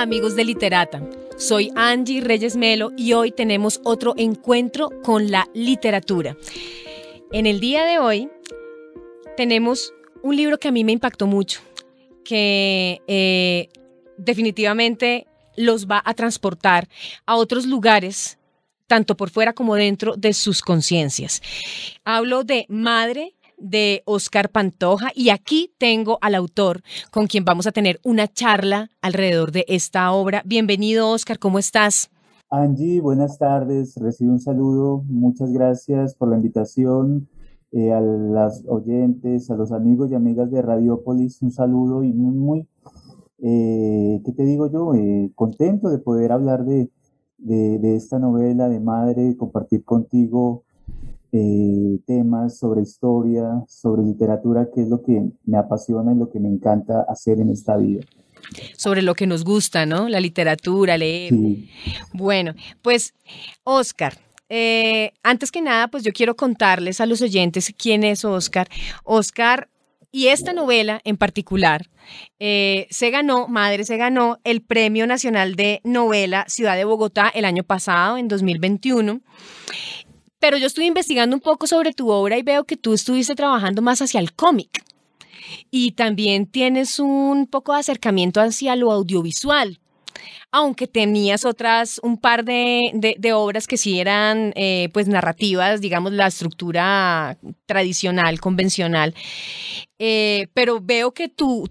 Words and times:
Amigos 0.00 0.34
de 0.34 0.44
Literata, 0.44 1.00
soy 1.36 1.70
Angie 1.76 2.22
Reyes 2.22 2.56
Melo 2.56 2.90
y 2.96 3.12
hoy 3.12 3.30
tenemos 3.30 3.80
otro 3.84 4.14
encuentro 4.16 4.88
con 5.02 5.30
la 5.30 5.48
literatura. 5.54 6.36
En 7.30 7.46
el 7.46 7.60
día 7.60 7.84
de 7.84 7.98
hoy 7.98 8.28
tenemos 9.36 9.92
un 10.22 10.34
libro 10.34 10.58
que 10.58 10.68
a 10.68 10.72
mí 10.72 10.82
me 10.82 10.92
impactó 10.92 11.26
mucho, 11.26 11.60
que 12.24 13.00
eh, 13.06 13.68
definitivamente 14.16 15.26
los 15.56 15.86
va 15.86 16.02
a 16.04 16.14
transportar 16.14 16.88
a 17.26 17.36
otros 17.36 17.66
lugares, 17.66 18.38
tanto 18.86 19.16
por 19.16 19.30
fuera 19.30 19.52
como 19.52 19.76
dentro 19.76 20.16
de 20.16 20.32
sus 20.32 20.62
conciencias. 20.62 21.42
Hablo 22.02 22.44
de 22.44 22.66
Madre 22.68 23.34
de 23.62 24.02
Oscar 24.04 24.50
Pantoja 24.50 25.10
y 25.14 25.30
aquí 25.30 25.72
tengo 25.78 26.18
al 26.20 26.34
autor 26.34 26.82
con 27.10 27.26
quien 27.26 27.44
vamos 27.44 27.66
a 27.66 27.72
tener 27.72 28.00
una 28.04 28.28
charla 28.28 28.90
alrededor 29.00 29.52
de 29.52 29.64
esta 29.68 30.12
obra. 30.12 30.42
Bienvenido 30.44 31.10
Oscar, 31.10 31.38
¿cómo 31.38 31.58
estás? 31.58 32.10
Angie, 32.50 33.00
buenas 33.00 33.38
tardes, 33.38 33.94
recibo 33.96 34.32
un 34.32 34.40
saludo, 34.40 35.02
muchas 35.06 35.50
gracias 35.52 36.14
por 36.14 36.28
la 36.28 36.36
invitación. 36.36 37.28
Eh, 37.74 37.90
a 37.90 38.02
las 38.02 38.64
oyentes, 38.68 39.50
a 39.50 39.56
los 39.56 39.72
amigos 39.72 40.10
y 40.10 40.14
amigas 40.14 40.50
de 40.50 40.60
Radiopolis, 40.60 41.40
un 41.40 41.50
saludo 41.50 42.04
y 42.04 42.12
muy, 42.12 42.34
muy 42.34 42.68
eh, 43.44 44.22
¿qué 44.24 44.32
te 44.32 44.44
digo 44.44 44.70
yo? 44.70 44.94
Eh, 44.94 45.32
contento 45.34 45.88
de 45.88 45.98
poder 45.98 46.30
hablar 46.30 46.64
de, 46.64 46.90
de, 47.38 47.96
esta 47.96 48.20
novela 48.20 48.68
de 48.68 48.78
madre, 48.78 49.36
compartir 49.36 49.84
contigo 49.84 50.62
eh, 51.32 51.98
temas 52.06 52.58
sobre 52.58 52.82
historia, 52.82 53.64
sobre 53.66 54.02
literatura, 54.02 54.68
que 54.74 54.82
es 54.82 54.88
lo 54.88 55.02
que 55.02 55.30
me 55.44 55.58
apasiona 55.58 56.12
y 56.12 56.16
lo 56.16 56.30
que 56.30 56.38
me 56.38 56.48
encanta 56.48 57.06
hacer 57.08 57.40
en 57.40 57.50
esta 57.50 57.76
vida. 57.76 58.02
Sobre 58.76 59.02
lo 59.02 59.14
que 59.14 59.26
nos 59.26 59.44
gusta, 59.44 59.86
¿no? 59.86 60.08
La 60.08 60.20
literatura, 60.20 60.98
leer. 60.98 61.32
Bueno, 62.12 62.54
pues, 62.82 63.14
Oscar, 63.64 64.18
eh, 64.48 65.12
antes 65.22 65.50
que 65.50 65.62
nada, 65.62 65.88
pues 65.88 66.04
yo 66.04 66.12
quiero 66.12 66.36
contarles 66.36 67.00
a 67.00 67.06
los 67.06 67.22
oyentes 67.22 67.72
quién 67.78 68.04
es 68.04 68.24
Oscar. 68.24 68.68
Oscar 69.04 69.70
y 70.10 70.26
esta 70.26 70.52
novela 70.52 71.00
en 71.04 71.16
particular 71.16 71.88
eh, 72.38 72.86
se 72.90 73.08
ganó, 73.08 73.48
Madre 73.48 73.84
se 73.84 73.96
ganó 73.96 74.38
el 74.44 74.60
Premio 74.60 75.06
Nacional 75.06 75.56
de 75.56 75.80
Novela 75.84 76.44
Ciudad 76.48 76.76
de 76.76 76.84
Bogotá 76.84 77.30
el 77.34 77.46
año 77.46 77.64
pasado, 77.64 78.18
en 78.18 78.28
2021. 78.28 79.22
Pero 80.42 80.56
yo 80.56 80.66
estuve 80.66 80.86
investigando 80.86 81.36
un 81.36 81.40
poco 81.40 81.68
sobre 81.68 81.92
tu 81.92 82.10
obra 82.10 82.36
y 82.36 82.42
veo 82.42 82.64
que 82.64 82.76
tú 82.76 82.94
estuviste 82.94 83.36
trabajando 83.36 83.80
más 83.80 84.02
hacia 84.02 84.18
el 84.18 84.32
cómic. 84.32 84.82
Y 85.70 85.92
también 85.92 86.46
tienes 86.46 86.98
un 86.98 87.46
poco 87.46 87.74
de 87.74 87.78
acercamiento 87.78 88.40
hacia 88.40 88.74
lo 88.74 88.90
audiovisual 88.90 89.78
aunque 90.54 90.86
tenías 90.86 91.46
otras, 91.46 91.98
un 92.02 92.18
par 92.18 92.44
de, 92.44 93.32
obras 93.34 93.66
que 93.66 93.78
sí 93.78 93.98
eran 93.98 94.52
eh, 94.54 94.90
pues 94.92 95.08
narrativas, 95.08 95.80
digamos, 95.80 96.12
la 96.12 96.26
estructura 96.26 97.38
tradicional, 97.64 98.38
convencional. 98.38 99.14
Eh, 99.98 100.48
pero 100.52 100.78
veo 100.78 101.12
que 101.14 101.28
tu, 101.28 101.70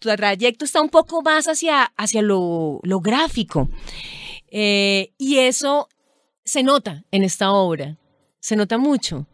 trayecto 0.00 0.64
está 0.64 0.82
un 0.82 0.88
poco 0.88 1.22
más 1.22 1.46
hacia, 1.46 1.84
hacia 1.96 2.20
lo, 2.20 2.80
gráfico. 2.82 3.70
Eh, 4.50 5.12
y 5.16 5.38
eso 5.38 5.86
se 6.44 6.62
nota 6.62 7.04
en 7.10 7.24
esta 7.24 7.52
obra, 7.52 7.98
se 8.40 8.56
nota 8.56 8.78
mucho. 8.78 9.26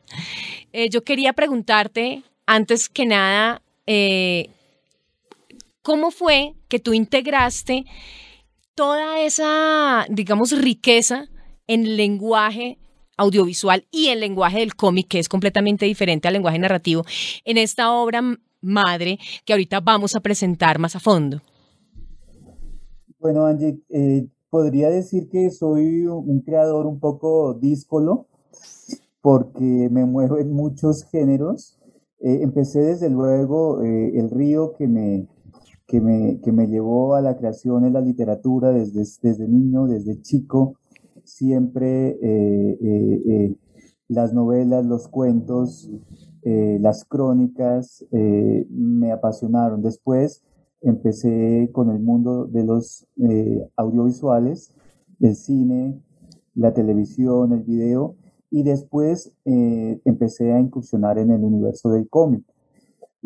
yo 0.91 1.05
quería 1.05 1.33
preguntarte, 1.33 2.23
antes 2.47 2.89
que 2.89 3.07
nada, 3.07 3.63
¿cómo 5.83 6.11
fue 6.11 6.55
que 6.69 6.79
tú 6.79 6.93
integraste 6.93 7.85
toda 8.75 9.21
esa, 9.21 10.07
digamos, 10.11 10.53
riqueza 10.53 11.29
en 11.67 11.97
lenguaje 11.97 12.79
audiovisual 13.17 13.87
y 13.91 14.09
el 14.09 14.21
lenguaje 14.21 14.59
del 14.59 14.77
cómic, 14.77 15.09
que 15.09 15.19
es 15.19 15.29
completamente 15.29 15.87
diferente 15.87 16.29
al 16.29 16.35
lenguaje 16.35 16.59
narrativo, 16.59 17.05
en 17.45 17.57
esta 17.59 17.93
obra 17.93 18.23
madre 18.61 19.19
que 19.45 19.53
ahorita 19.53 19.81
vamos 19.81 20.15
a 20.15 20.21
presentar 20.21 20.79
más 20.79 20.95
a 20.95 21.01
fondo? 21.01 21.41
Bueno, 23.19 23.47
Angie, 23.47 23.79
eh, 23.89 24.27
podría 24.51 24.91
decir 24.91 25.29
que 25.29 25.51
soy 25.51 26.07
un 26.07 26.41
creador 26.41 26.87
un 26.87 27.01
poco 27.01 27.55
díscolo, 27.55 28.27
porque 29.21 29.89
me 29.91 30.05
muevo 30.05 30.39
en 30.39 30.53
muchos 30.53 31.05
géneros. 31.05 31.79
Eh, 32.21 32.41
empecé 32.43 32.81
desde 32.81 33.11
luego 33.11 33.83
eh, 33.83 34.19
el 34.19 34.31
río 34.31 34.73
que 34.73 34.89
me, 34.89 35.29
que 35.87 36.01
me, 36.01 36.41
que 36.41 36.53
me 36.53 36.67
llevó 36.67 37.15
a 37.15 37.21
la 37.21 37.37
creación 37.37 37.85
en 37.85 37.93
la 37.93 38.01
literatura 38.01 38.73
desde, 38.73 39.05
desde 39.23 39.49
niño, 39.49 39.87
desde 39.87 40.21
chico. 40.21 40.75
Siempre 41.25 42.19
eh, 42.23 42.79
eh, 42.81 43.23
eh, 43.27 43.57
las 44.09 44.33
novelas, 44.33 44.85
los 44.85 45.09
cuentos, 45.09 45.91
las 46.45 47.05
crónicas 47.05 48.07
me 48.13 49.11
apasionaron. 49.11 49.83
Después 49.83 50.45
empecé 50.81 51.71
con 51.73 51.91
el 51.91 52.01
mundo 52.01 52.47
de 52.47 52.65
los 52.65 53.07
audiovisuales, 53.77 54.73
el 55.21 55.35
cine, 55.35 56.01
la 56.55 56.73
televisión, 56.73 57.53
el 57.53 57.63
video, 57.63 58.17
y 58.51 58.63
después 58.63 59.33
empecé 59.45 60.53
a 60.53 60.61
incursionar 60.61 61.19
en 61.19 61.31
el 61.31 61.43
universo 61.43 61.91
del 61.91 62.09
cómic. 62.09 62.45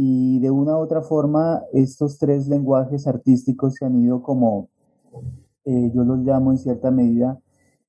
Y 0.02 0.40
de 0.40 0.50
una 0.50 0.78
u 0.78 0.80
otra 0.80 1.02
forma, 1.02 1.62
estos 1.74 2.18
tres 2.18 2.48
lenguajes 2.48 3.06
artísticos 3.06 3.74
se 3.74 3.84
han 3.84 4.02
ido 4.02 4.22
como, 4.22 4.70
eh, 5.66 5.90
yo 5.94 6.04
los 6.04 6.20
llamo 6.20 6.52
en 6.52 6.56
cierta 6.56 6.90
medida, 6.90 7.38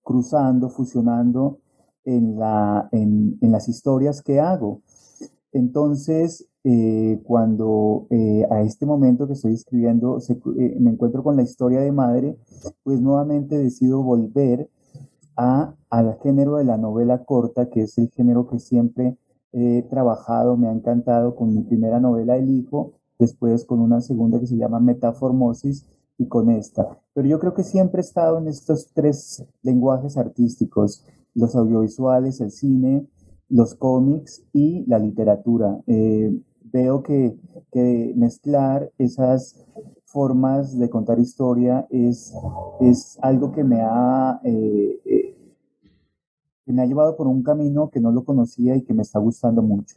cruzando, 0.03 0.69
fusionando 0.69 1.59
en, 2.03 2.37
la, 2.37 2.89
en, 2.91 3.37
en 3.39 3.51
las 3.53 3.69
historias 3.69 4.21
que 4.21 4.41
hago. 4.41 4.81
Entonces, 5.53 6.49
eh, 6.63 7.19
cuando 7.23 8.07
eh, 8.09 8.45
a 8.49 8.61
este 8.61 8.85
momento 8.85 9.27
que 9.27 9.33
estoy 9.33 9.53
escribiendo 9.53 10.19
me 10.79 10.91
encuentro 10.91 11.23
con 11.23 11.35
la 11.35 11.41
historia 11.41 11.81
de 11.81 11.91
madre, 11.91 12.37
pues 12.83 13.01
nuevamente 13.01 13.57
decido 13.57 14.03
volver 14.03 14.69
a, 15.35 15.73
al 15.89 16.17
género 16.21 16.57
de 16.57 16.65
la 16.65 16.77
novela 16.77 17.23
corta, 17.23 17.69
que 17.69 17.81
es 17.81 17.97
el 17.97 18.09
género 18.09 18.47
que 18.47 18.59
siempre 18.59 19.17
he 19.53 19.83
trabajado, 19.89 20.55
me 20.55 20.67
ha 20.67 20.71
encantado 20.71 21.35
con 21.35 21.53
mi 21.53 21.63
primera 21.63 21.99
novela 21.99 22.37
El 22.37 22.49
Hijo, 22.49 22.93
después 23.19 23.65
con 23.65 23.79
una 23.79 24.01
segunda 24.01 24.39
que 24.39 24.47
se 24.47 24.57
llama 24.57 24.79
Metaformosis 24.79 25.87
y 26.17 26.27
con 26.27 26.49
esta. 26.49 26.99
Pero 27.13 27.27
yo 27.27 27.39
creo 27.39 27.53
que 27.53 27.63
siempre 27.63 28.01
he 28.01 28.05
estado 28.05 28.37
en 28.37 28.47
estos 28.47 28.91
tres 28.93 29.45
lenguajes 29.61 30.17
artísticos, 30.17 31.05
los 31.33 31.55
audiovisuales, 31.55 32.41
el 32.41 32.51
cine, 32.51 33.07
los 33.49 33.75
cómics 33.75 34.43
y 34.53 34.85
la 34.87 34.99
literatura. 34.99 35.81
Eh, 35.87 36.31
veo 36.71 37.03
que, 37.03 37.35
que, 37.71 38.13
mezclar 38.15 38.91
esas 38.97 39.55
formas 40.05 40.77
de 40.77 40.89
contar 40.89 41.19
historia 41.19 41.87
es, 41.89 42.33
es 42.81 43.17
algo 43.21 43.51
que 43.51 43.63
me 43.63 43.81
ha 43.81 44.39
eh, 44.43 44.99
eh, 45.05 45.31
me 46.71 46.81
ha 46.81 46.85
llevado 46.85 47.15
por 47.15 47.27
un 47.27 47.43
camino 47.43 47.89
que 47.89 47.99
no 47.99 48.11
lo 48.11 48.23
conocía 48.23 48.75
y 48.75 48.83
que 48.83 48.93
me 48.93 49.01
está 49.01 49.19
gustando 49.19 49.61
mucho. 49.61 49.95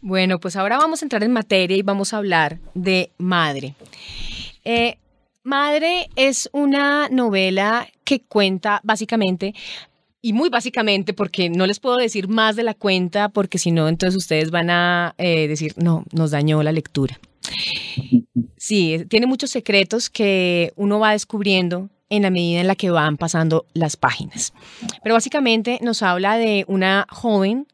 Bueno, 0.00 0.38
pues 0.40 0.56
ahora 0.56 0.78
vamos 0.78 1.02
a 1.02 1.04
entrar 1.04 1.22
en 1.24 1.32
materia 1.32 1.76
y 1.76 1.82
vamos 1.82 2.14
a 2.14 2.18
hablar 2.18 2.58
de 2.74 3.10
Madre. 3.18 3.74
Eh, 4.64 4.96
Madre 5.42 6.08
es 6.16 6.48
una 6.52 7.08
novela 7.08 7.86
que 8.04 8.20
cuenta 8.20 8.80
básicamente 8.82 9.54
y 10.22 10.32
muy 10.32 10.48
básicamente, 10.48 11.12
porque 11.14 11.48
no 11.48 11.66
les 11.66 11.80
puedo 11.80 11.96
decir 11.96 12.28
más 12.28 12.56
de 12.56 12.62
la 12.62 12.74
cuenta, 12.74 13.28
porque 13.28 13.58
si 13.58 13.70
no, 13.70 13.88
entonces 13.88 14.16
ustedes 14.16 14.50
van 14.50 14.70
a 14.70 15.14
eh, 15.18 15.48
decir, 15.48 15.74
no, 15.76 16.04
nos 16.12 16.30
dañó 16.30 16.62
la 16.62 16.72
lectura. 16.72 17.18
Sí, 18.56 19.04
tiene 19.08 19.26
muchos 19.26 19.50
secretos 19.50 20.10
que 20.10 20.72
uno 20.76 20.98
va 20.98 21.12
descubriendo 21.12 21.88
en 22.10 22.22
la 22.22 22.30
medida 22.30 22.60
en 22.60 22.66
la 22.66 22.74
que 22.74 22.90
van 22.90 23.16
pasando 23.16 23.66
las 23.72 23.96
páginas. 23.96 24.52
Pero 25.02 25.14
básicamente 25.14 25.78
nos 25.80 26.02
habla 26.02 26.36
de 26.36 26.64
una 26.68 27.06
joven 27.10 27.66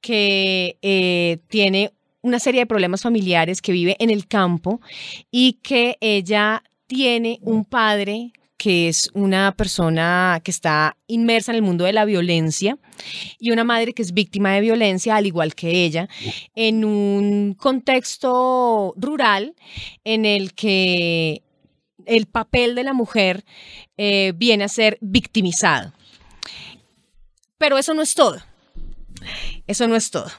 que 0.00 0.78
eh, 0.82 1.38
tiene 1.48 1.92
una 2.22 2.38
serie 2.40 2.60
de 2.60 2.66
problemas 2.66 3.02
familiares, 3.02 3.60
que 3.60 3.72
vive 3.72 3.96
en 3.98 4.10
el 4.10 4.26
campo 4.26 4.80
y 5.30 5.54
que 5.62 5.98
ella 6.00 6.62
tiene 6.86 7.38
un 7.42 7.64
padre 7.64 8.32
que 8.56 8.88
es 8.88 9.10
una 9.12 9.54
persona 9.56 10.40
que 10.42 10.50
está 10.50 10.96
inmersa 11.06 11.52
en 11.52 11.56
el 11.56 11.62
mundo 11.62 11.84
de 11.84 11.92
la 11.92 12.04
violencia 12.04 12.78
y 13.38 13.50
una 13.50 13.64
madre 13.64 13.92
que 13.92 14.02
es 14.02 14.12
víctima 14.12 14.52
de 14.52 14.60
violencia, 14.60 15.16
al 15.16 15.26
igual 15.26 15.54
que 15.54 15.84
ella, 15.84 16.08
en 16.54 16.84
un 16.84 17.54
contexto 17.54 18.94
rural 18.96 19.54
en 20.04 20.24
el 20.24 20.54
que 20.54 21.42
el 22.06 22.26
papel 22.26 22.74
de 22.74 22.84
la 22.84 22.92
mujer 22.92 23.44
eh, 23.96 24.32
viene 24.36 24.64
a 24.64 24.68
ser 24.68 24.98
victimizado. 25.00 25.92
Pero 27.58 27.78
eso 27.78 27.94
no 27.94 28.02
es 28.02 28.14
todo. 28.14 28.38
Eso 29.66 29.88
no 29.88 29.96
es 29.96 30.10
todo. 30.10 30.30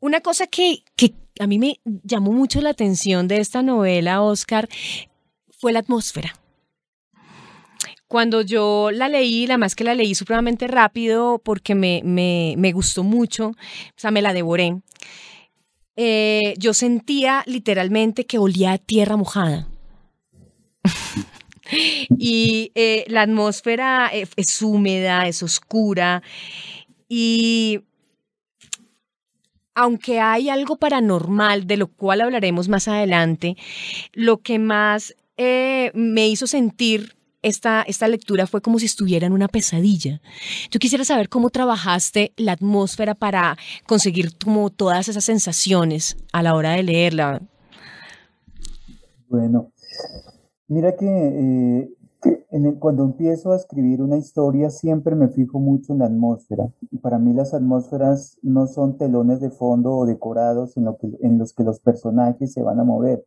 Una 0.00 0.20
cosa 0.20 0.46
que, 0.46 0.82
que 0.96 1.14
a 1.38 1.46
mí 1.46 1.58
me 1.58 1.80
llamó 1.84 2.32
mucho 2.32 2.60
la 2.60 2.70
atención 2.70 3.28
de 3.28 3.38
esta 3.38 3.62
novela, 3.62 4.22
Oscar, 4.22 4.68
fue 5.50 5.72
la 5.72 5.80
atmósfera. 5.80 6.39
Cuando 8.10 8.42
yo 8.42 8.90
la 8.92 9.08
leí, 9.08 9.46
la 9.46 9.56
más 9.56 9.76
que 9.76 9.84
la 9.84 9.94
leí 9.94 10.16
supremamente 10.16 10.66
rápido 10.66 11.40
porque 11.44 11.76
me, 11.76 12.02
me, 12.04 12.72
gustó 12.72 13.04
mucho, 13.04 13.50
o 13.50 13.54
sea, 13.94 14.10
me 14.10 14.20
la 14.20 14.32
devoré. 14.32 14.80
Eh, 15.94 16.54
yo 16.58 16.74
sentía 16.74 17.44
literalmente 17.46 18.26
que 18.26 18.38
olía 18.38 18.72
a 18.72 18.78
tierra 18.78 19.16
mojada. 19.16 19.68
y 22.18 22.72
eh, 22.74 23.04
la 23.06 23.22
atmósfera 23.22 24.10
eh, 24.12 24.26
es 24.34 24.60
húmeda, 24.60 25.28
es 25.28 25.44
oscura 25.44 26.24
y 27.08 27.78
aunque 29.76 30.18
hay 30.18 30.48
algo 30.48 30.78
paranormal, 30.78 31.68
de 31.68 31.76
lo 31.76 31.86
cual 31.86 32.22
hablaremos 32.22 32.68
más 32.68 32.88
adelante, 32.88 33.56
lo 34.14 34.38
que 34.38 34.58
más 34.58 35.14
eh, 35.36 35.92
me 35.94 36.26
hizo 36.26 36.48
sentir 36.48 37.19
esta, 37.42 37.82
esta, 37.82 38.08
lectura 38.08 38.46
fue 38.46 38.60
como 38.60 38.78
si 38.78 38.86
estuviera 38.86 39.26
en 39.26 39.32
una 39.32 39.48
pesadilla. 39.48 40.20
Yo 40.70 40.78
quisiera 40.78 41.04
saber 41.04 41.28
cómo 41.28 41.50
trabajaste 41.50 42.32
la 42.36 42.52
atmósfera 42.52 43.14
para 43.14 43.56
conseguir 43.86 44.36
como 44.36 44.70
todas 44.70 45.08
esas 45.08 45.24
sensaciones 45.24 46.16
a 46.32 46.42
la 46.42 46.54
hora 46.54 46.72
de 46.72 46.82
leerla. 46.82 47.40
Bueno, 49.28 49.72
mira 50.68 50.96
que 50.96 51.06
eh, 51.06 51.88
cuando 52.78 53.04
empiezo 53.04 53.52
a 53.52 53.56
escribir 53.56 54.02
una 54.02 54.18
historia 54.18 54.70
siempre 54.70 55.14
me 55.14 55.28
fijo 55.28 55.58
mucho 55.58 55.92
en 55.92 56.00
la 56.00 56.06
atmósfera. 56.06 56.70
Y 56.90 56.98
para 56.98 57.18
mí 57.18 57.32
las 57.32 57.54
atmósferas 57.54 58.38
no 58.42 58.66
son 58.66 58.98
telones 58.98 59.40
de 59.40 59.50
fondo 59.50 59.96
o 59.96 60.06
decorados 60.06 60.76
en, 60.76 60.86
en 61.20 61.38
los 61.38 61.52
que 61.52 61.64
los 61.64 61.80
personajes 61.80 62.52
se 62.52 62.62
van 62.62 62.80
a 62.80 62.84
mover, 62.84 63.24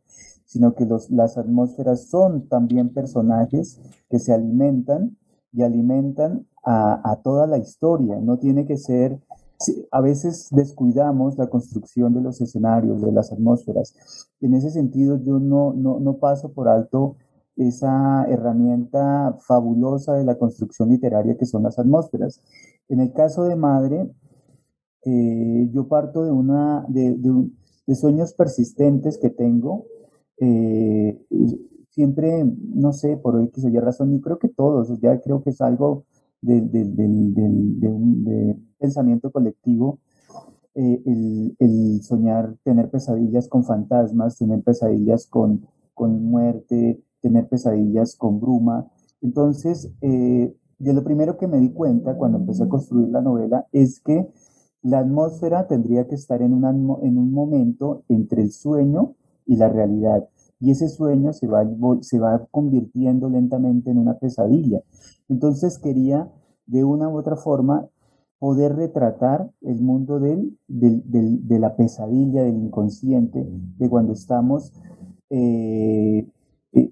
sino 0.54 0.74
que 0.74 0.86
las 1.10 1.36
atmósferas 1.36 2.08
son 2.08 2.48
también 2.48 2.94
personajes 2.94 3.80
que 4.08 4.20
se 4.20 4.32
alimentan 4.32 5.16
y 5.52 5.62
alimentan 5.62 6.46
a, 6.62 7.10
a 7.10 7.16
toda 7.22 7.48
la 7.48 7.58
historia. 7.58 8.20
No 8.20 8.38
tiene 8.38 8.64
que 8.64 8.76
ser 8.76 9.20
a 9.90 10.00
veces 10.00 10.48
descuidamos 10.50 11.38
la 11.38 11.48
construcción 11.48 12.14
de 12.14 12.20
los 12.20 12.40
escenarios, 12.40 13.02
de 13.02 13.10
las 13.10 13.32
atmósferas. 13.32 14.28
En 14.40 14.54
ese 14.54 14.70
sentido, 14.70 15.16
yo 15.16 15.40
no, 15.40 15.72
no, 15.72 15.98
no 15.98 16.18
paso 16.18 16.52
por 16.52 16.68
alto 16.68 17.16
esa 17.56 18.24
herramienta 18.28 19.36
fabulosa 19.40 20.14
de 20.14 20.24
la 20.24 20.36
construcción 20.36 20.90
literaria 20.90 21.36
que 21.36 21.46
son 21.46 21.64
las 21.64 21.78
atmósferas. 21.78 22.40
En 22.88 23.00
el 23.00 23.12
caso 23.12 23.44
de 23.44 23.56
Madre, 23.56 24.10
eh, 25.04 25.68
yo 25.72 25.86
parto 25.88 26.24
de, 26.24 26.32
una, 26.32 26.84
de, 26.88 27.16
sueños 27.94 28.32
persistentes 28.32 29.18
que 29.18 29.30
tengo. 29.30 29.86
Eh, 30.38 31.18
siempre, 31.90 32.44
no 32.74 32.92
sé, 32.92 33.16
por 33.16 33.36
hoy 33.36 33.48
que 33.50 33.60
se 33.60 33.70
razón, 33.80 34.14
y 34.14 34.20
creo 34.20 34.38
que 34.38 34.48
todos, 34.48 34.98
ya 35.00 35.20
creo 35.20 35.42
que 35.42 35.50
es 35.50 35.60
algo 35.60 36.04
de, 36.40 36.60
un 37.88 38.66
pensamiento 38.78 39.30
colectivo, 39.30 40.00
eh, 40.74 41.02
el, 41.60 42.02
soñar, 42.02 42.56
tener 42.64 42.90
pesadillas 42.90 43.48
con 43.48 43.64
fantasmas, 43.64 44.36
tener 44.38 44.62
pesadillas 44.62 45.26
con, 45.26 45.66
con 45.94 46.24
muerte, 46.24 47.00
tener 47.20 47.48
pesadillas 47.48 48.16
con 48.16 48.40
bruma. 48.40 48.90
Entonces, 49.22 49.92
eh, 50.00 50.54
de 50.78 50.92
lo 50.92 51.04
primero 51.04 51.38
que 51.38 51.46
me 51.46 51.60
di 51.60 51.70
cuenta 51.70 52.16
cuando 52.16 52.38
empecé 52.38 52.64
a 52.64 52.68
construir 52.68 53.08
la 53.08 53.22
novela 53.22 53.66
es 53.70 54.00
que 54.00 54.28
la 54.82 54.98
atmósfera 54.98 55.66
tendría 55.66 56.06
que 56.08 56.16
estar 56.16 56.42
en, 56.42 56.52
en 56.52 57.18
un 57.18 57.32
momento 57.32 58.02
entre 58.08 58.42
el 58.42 58.50
sueño 58.50 59.14
y 59.46 59.56
la 59.56 59.68
realidad. 59.68 60.28
Y 60.60 60.70
ese 60.70 60.88
sueño 60.88 61.32
se 61.32 61.46
va, 61.46 61.64
se 62.00 62.18
va 62.18 62.46
convirtiendo 62.50 63.28
lentamente 63.28 63.90
en 63.90 63.98
una 63.98 64.18
pesadilla. 64.18 64.80
Entonces 65.28 65.78
quería, 65.78 66.30
de 66.66 66.84
una 66.84 67.08
u 67.08 67.18
otra 67.18 67.36
forma, 67.36 67.86
poder 68.38 68.76
retratar 68.76 69.50
el 69.62 69.80
mundo 69.80 70.20
del, 70.20 70.56
de 70.66 71.58
la 71.58 71.76
pesadilla, 71.76 72.42
del 72.42 72.56
inconsciente, 72.56 73.46
de 73.78 73.88
cuando 73.88 74.12
estamos 74.12 74.72
eh, 75.30 76.28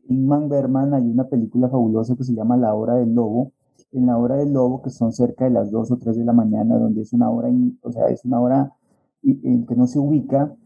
Ingman 0.08 0.48
Berman 0.48 0.94
hay 0.94 1.08
una 1.08 1.28
película 1.28 1.69
fabulosa 1.69 2.16
que 2.16 2.25
se 2.25 2.34
llama 2.34 2.56
La 2.56 2.75
Hora 2.75 2.94
del 2.94 3.14
Lobo. 3.14 3.52
En 3.93 4.06
La 4.06 4.16
Hora 4.16 4.37
del 4.37 4.52
Lobo, 4.52 4.82
que 4.82 4.90
son 4.90 5.12
cerca 5.12 5.44
de 5.44 5.50
las 5.50 5.70
2 5.70 5.90
o 5.90 5.96
3 5.98 6.16
de 6.16 6.25
la 6.25 6.32
mañana, 6.32 6.78
donde 6.78 7.02
es 7.02 7.12
una 7.12 7.31
hora, 7.31 7.50
o 7.82 7.93
sea, 7.93 8.06
es 8.06 8.25
una 8.25 8.40
hora 8.40 8.72
en 9.22 9.66
que 9.66 9.76
no 9.76 9.87
se 9.87 9.98
ubica, 9.98 10.56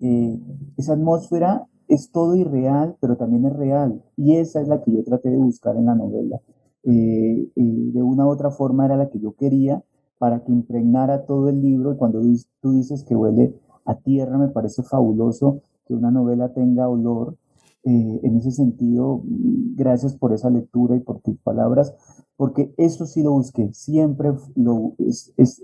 eh, 0.00 0.38
esa 0.76 0.94
atmósfera 0.94 1.66
es 1.88 2.10
todo 2.10 2.36
irreal, 2.36 2.96
pero 3.00 3.16
también 3.16 3.46
es 3.46 3.52
real. 3.54 4.02
Y 4.16 4.36
esa 4.36 4.60
es 4.60 4.68
la 4.68 4.82
que 4.82 4.92
yo 4.92 5.02
traté 5.02 5.30
de 5.30 5.38
buscar 5.38 5.76
en 5.76 5.86
la 5.86 5.94
novela. 5.94 6.40
Eh, 6.84 7.50
eh, 7.54 7.62
de 7.92 8.02
una 8.02 8.26
u 8.26 8.30
otra 8.30 8.50
forma 8.50 8.84
era 8.86 8.96
la 8.96 9.08
que 9.08 9.18
yo 9.18 9.32
quería 9.32 9.82
para 10.18 10.44
que 10.44 10.52
impregnara 10.52 11.24
todo 11.24 11.48
el 11.48 11.60
libro. 11.62 11.92
Y 11.92 11.96
cuando 11.96 12.20
tú 12.60 12.72
dices 12.72 13.04
que 13.04 13.16
huele 13.16 13.54
a 13.84 13.94
tierra, 13.96 14.38
me 14.38 14.48
parece 14.48 14.82
fabuloso 14.82 15.62
que 15.86 15.94
una 15.94 16.10
novela 16.10 16.52
tenga 16.52 16.88
olor 16.88 17.36
eh, 17.84 18.20
en 18.22 18.36
ese 18.36 18.50
sentido, 18.50 19.22
gracias 19.24 20.16
por 20.16 20.32
esa 20.32 20.50
lectura 20.50 20.96
y 20.96 21.00
por 21.00 21.20
tus 21.20 21.38
palabras, 21.38 21.94
porque 22.36 22.74
eso 22.76 23.06
sí 23.06 23.22
lo 23.22 23.32
busqué, 23.32 23.72
siempre 23.72 24.32
lo, 24.56 24.94
es, 24.98 25.32
es, 25.36 25.60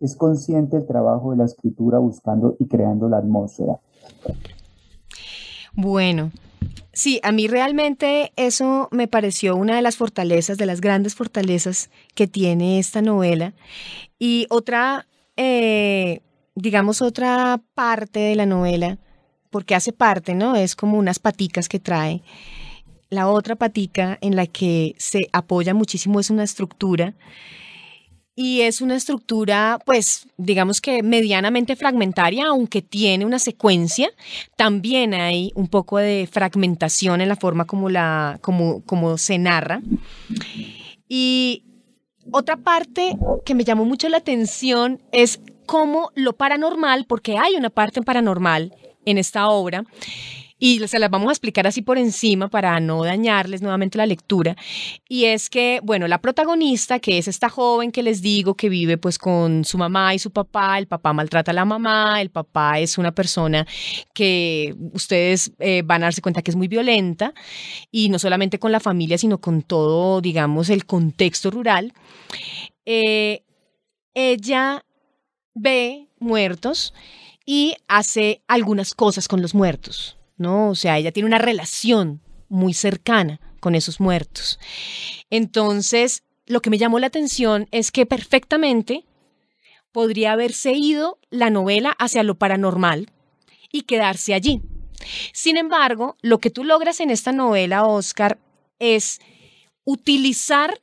es, 0.00 0.16
consciente 0.16 0.76
el 0.76 0.86
trabajo 0.86 1.30
de 1.30 1.36
la 1.36 1.44
escritura 1.44 1.98
buscando 1.98 2.56
y 2.58 2.66
creando 2.66 3.08
la 3.08 3.18
atmósfera. 3.18 3.80
Bueno, 5.74 6.30
Sí, 6.92 7.20
a 7.22 7.30
mí 7.30 7.46
realmente 7.46 8.32
eso 8.34 8.88
me 8.90 9.06
pareció 9.06 9.54
una 9.54 9.76
de 9.76 9.82
las 9.82 9.96
fortalezas, 9.96 10.58
de 10.58 10.66
las 10.66 10.80
grandes 10.80 11.14
fortalezas 11.14 11.90
que 12.16 12.26
tiene 12.26 12.80
esta 12.80 13.02
novela. 13.02 13.54
Y 14.18 14.48
otra, 14.50 15.06
eh, 15.36 16.22
digamos, 16.56 17.00
otra 17.00 17.60
parte 17.76 18.18
de 18.18 18.34
la 18.34 18.46
novela 18.46 18.98
porque 19.50 19.74
hace 19.74 19.92
parte, 19.92 20.34
¿no? 20.34 20.56
Es 20.56 20.76
como 20.76 20.98
unas 20.98 21.18
paticas 21.18 21.68
que 21.68 21.80
trae. 21.80 22.22
La 23.10 23.28
otra 23.28 23.56
patica 23.56 24.18
en 24.20 24.36
la 24.36 24.46
que 24.46 24.94
se 24.98 25.28
apoya 25.32 25.74
muchísimo 25.74 26.20
es 26.20 26.30
una 26.30 26.44
estructura 26.44 27.14
y 28.40 28.60
es 28.60 28.80
una 28.80 28.94
estructura, 28.94 29.80
pues, 29.84 30.28
digamos 30.36 30.80
que 30.80 31.02
medianamente 31.02 31.74
fragmentaria, 31.74 32.46
aunque 32.46 32.82
tiene 32.82 33.26
una 33.26 33.40
secuencia. 33.40 34.10
También 34.56 35.12
hay 35.12 35.50
un 35.56 35.66
poco 35.66 35.98
de 35.98 36.28
fragmentación 36.30 37.20
en 37.20 37.30
la 37.30 37.34
forma 37.34 37.64
como, 37.64 37.90
la, 37.90 38.38
como, 38.40 38.84
como 38.84 39.18
se 39.18 39.38
narra. 39.38 39.82
Y 41.08 41.64
otra 42.30 42.58
parte 42.58 43.16
que 43.44 43.56
me 43.56 43.64
llamó 43.64 43.84
mucho 43.84 44.08
la 44.08 44.18
atención 44.18 45.02
es 45.10 45.40
cómo 45.66 46.12
lo 46.14 46.34
paranormal, 46.34 47.06
porque 47.08 47.38
hay 47.38 47.56
una 47.56 47.70
parte 47.70 48.02
paranormal 48.02 48.72
en 49.10 49.18
esta 49.18 49.48
obra 49.48 49.84
y 50.58 50.86
se 50.88 50.98
las 50.98 51.10
vamos 51.10 51.28
a 51.28 51.32
explicar 51.32 51.66
así 51.66 51.82
por 51.82 51.98
encima 51.98 52.48
para 52.48 52.80
no 52.80 53.04
dañarles 53.04 53.62
nuevamente 53.62 53.96
la 53.96 54.06
lectura. 54.06 54.56
Y 55.08 55.26
es 55.26 55.48
que, 55.48 55.80
bueno, 55.84 56.08
la 56.08 56.20
protagonista, 56.20 56.98
que 56.98 57.18
es 57.18 57.28
esta 57.28 57.48
joven 57.48 57.92
que 57.92 58.02
les 58.02 58.22
digo 58.22 58.54
que 58.54 58.68
vive 58.68 58.98
pues 58.98 59.18
con 59.18 59.64
su 59.64 59.78
mamá 59.78 60.14
y 60.14 60.18
su 60.18 60.32
papá, 60.32 60.78
el 60.78 60.88
papá 60.88 61.12
maltrata 61.12 61.52
a 61.52 61.54
la 61.54 61.64
mamá, 61.64 62.20
el 62.20 62.30
papá 62.30 62.80
es 62.80 62.98
una 62.98 63.12
persona 63.12 63.66
que 64.12 64.74
ustedes 64.92 65.52
eh, 65.60 65.82
van 65.84 66.02
a 66.02 66.06
darse 66.06 66.22
cuenta 66.22 66.42
que 66.42 66.50
es 66.50 66.56
muy 66.56 66.68
violenta 66.68 67.32
y 67.92 68.08
no 68.08 68.18
solamente 68.18 68.58
con 68.58 68.72
la 68.72 68.80
familia, 68.80 69.16
sino 69.16 69.38
con 69.40 69.62
todo, 69.62 70.20
digamos, 70.20 70.70
el 70.70 70.86
contexto 70.86 71.50
rural. 71.50 71.92
Eh, 72.84 73.44
ella 74.14 74.84
ve 75.54 76.08
muertos 76.18 76.92
y 77.50 77.76
hace 77.86 78.42
algunas 78.46 78.92
cosas 78.92 79.26
con 79.26 79.40
los 79.40 79.54
muertos, 79.54 80.18
¿no? 80.36 80.68
O 80.68 80.74
sea, 80.74 80.98
ella 80.98 81.12
tiene 81.12 81.28
una 81.28 81.38
relación 81.38 82.20
muy 82.50 82.74
cercana 82.74 83.40
con 83.58 83.74
esos 83.74 84.00
muertos. 84.00 84.60
Entonces, 85.30 86.24
lo 86.44 86.60
que 86.60 86.68
me 86.68 86.76
llamó 86.76 86.98
la 86.98 87.06
atención 87.06 87.66
es 87.70 87.90
que 87.90 88.04
perfectamente 88.04 89.06
podría 89.92 90.32
haberse 90.32 90.74
ido 90.74 91.18
la 91.30 91.48
novela 91.48 91.96
hacia 91.98 92.22
lo 92.22 92.34
paranormal 92.34 93.08
y 93.72 93.84
quedarse 93.84 94.34
allí. 94.34 94.60
Sin 95.32 95.56
embargo, 95.56 96.18
lo 96.20 96.40
que 96.40 96.50
tú 96.50 96.64
logras 96.64 97.00
en 97.00 97.08
esta 97.08 97.32
novela, 97.32 97.86
Oscar, 97.86 98.36
es 98.78 99.22
utilizar 99.84 100.82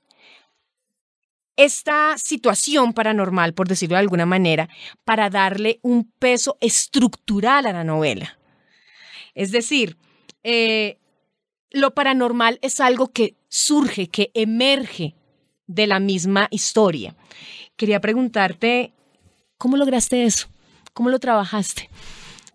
esta 1.58 2.18
situación 2.18 2.94
paranormal, 2.94 3.54
por 3.54 3.68
decirlo 3.68 3.96
de 3.96 4.02
alguna 4.02 4.26
manera, 4.26 4.70
para 5.04 5.30
darle 5.30 5.80
un 5.82 6.12
peso 6.20 6.58
estructural 6.60 7.66
a 7.66 7.74
la 7.74 7.84
novela. 7.84 8.38
Es 9.34 9.52
decir, 9.52 9.98
eh, 10.44 10.98
lo 11.72 11.94
paranormal 11.94 12.60
es 12.62 12.80
algo 12.80 13.12
que 13.12 13.36
surge, 13.50 14.08
que 14.08 14.32
emerge 14.34 15.16
de 15.68 15.88
la 15.88 16.00
misma 16.00 16.48
historia. 16.52 17.16
Quería 17.76 18.00
preguntarte, 18.00 18.94
¿cómo 19.58 19.78
lograste 19.78 20.24
eso? 20.24 20.48
¿Cómo 20.94 21.10
lo 21.10 21.20
trabajaste? 21.20 21.90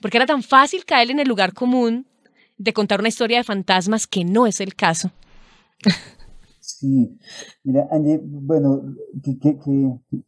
Porque 0.00 0.16
era 0.16 0.26
tan 0.26 0.42
fácil 0.42 0.84
caer 0.84 1.10
en 1.10 1.20
el 1.20 1.28
lugar 1.28 1.52
común 1.52 2.06
de 2.56 2.72
contar 2.72 3.00
una 3.00 3.08
historia 3.08 3.38
de 3.38 3.44
fantasmas 3.44 4.06
que 4.06 4.24
no 4.24 4.46
es 4.46 4.60
el 4.60 4.74
caso. 4.74 5.10
Sí, 6.80 7.18
mira, 7.62 7.88
Angie, 7.90 8.22
bueno, 8.24 8.80
que, 9.22 9.58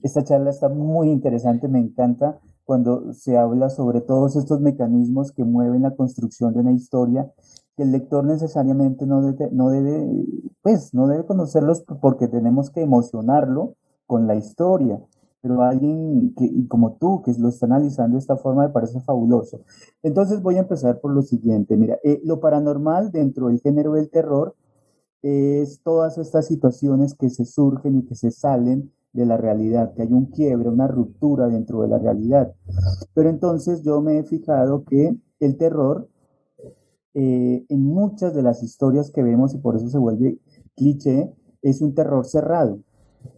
esta 0.03 0.23
charla 0.23 0.51
está 0.51 0.69
muy 0.69 1.09
interesante, 1.09 1.67
me 1.67 1.79
encanta 1.79 2.41
cuando 2.65 3.15
se 3.15 3.39
habla 3.39 3.71
sobre 3.71 4.03
todos 4.03 4.37
estos 4.37 4.61
mecanismos 4.61 5.33
que 5.33 5.45
mueven 5.45 5.81
la 5.81 5.97
construcción 5.97 6.53
de 6.53 6.61
una 6.61 6.73
historia, 6.73 7.33
que 7.75 7.85
el 7.85 7.93
lector 7.93 8.27
necesariamente 8.27 9.07
no 9.07 9.23
debe, 9.23 9.49
no 9.51 9.71
debe, 9.71 10.07
pues, 10.61 10.93
no 10.93 11.07
debe 11.07 11.25
conocerlos 11.25 11.85
porque 12.03 12.29
tenemos 12.29 12.69
que 12.71 12.83
emocionarlo 12.83 13.77
con 14.07 14.27
la 14.27 14.35
historia, 14.35 15.01
pero 15.41 15.63
alguien 15.63 16.35
que, 16.37 16.69
como 16.69 16.97
tú, 16.97 17.23
que 17.23 17.33
lo 17.39 17.49
está 17.49 17.65
analizando 17.65 18.17
de 18.17 18.21
esta 18.21 18.37
forma, 18.37 18.67
me 18.67 18.73
parece 18.75 19.01
fabuloso. 19.01 19.63
Entonces 20.03 20.43
voy 20.43 20.57
a 20.57 20.61
empezar 20.61 21.01
por 21.01 21.15
lo 21.15 21.23
siguiente, 21.23 21.79
mira, 21.79 21.99
eh, 22.05 22.21
lo 22.25 22.41
paranormal 22.41 23.11
dentro 23.11 23.49
del 23.49 23.59
género 23.61 23.95
del 23.95 24.11
terror 24.11 24.55
es 25.23 25.81
todas 25.83 26.19
estas 26.19 26.47
situaciones 26.47 27.15
que 27.15 27.31
se 27.31 27.45
surgen 27.45 27.99
y 27.99 28.03
que 28.05 28.15
se 28.15 28.31
salen 28.31 28.93
de 29.13 29.27
la 29.27 29.37
realidad, 29.37 29.93
que 29.95 30.03
hay 30.03 30.13
un 30.13 30.27
quiebre, 30.27 30.69
una 30.69 30.89
ruptura 30.89 31.49
dentro 31.49 31.83
de 31.83 31.89
la 31.89 31.99
realidad. 31.99 32.53
Pero 33.15 33.29
entonces 33.29 33.83
yo 33.83 34.01
me 34.01 34.19
he 34.19 34.25
fijado 34.25 34.85
que 34.85 35.17
el 35.39 35.57
terror, 35.57 36.09
eh, 37.15 37.65
en 37.69 37.85
muchas 37.85 38.35
de 38.35 38.43
las 38.43 38.63
historias 38.63 39.11
que 39.11 39.23
vemos, 39.23 39.55
y 39.55 39.59
por 39.59 39.77
eso 39.77 39.89
se 39.89 39.99
vuelve 39.99 40.39
cliché, 40.77 41.33
es 41.61 41.83
un 41.83 41.95
terror 41.95 42.25
cerrado. 42.25 42.79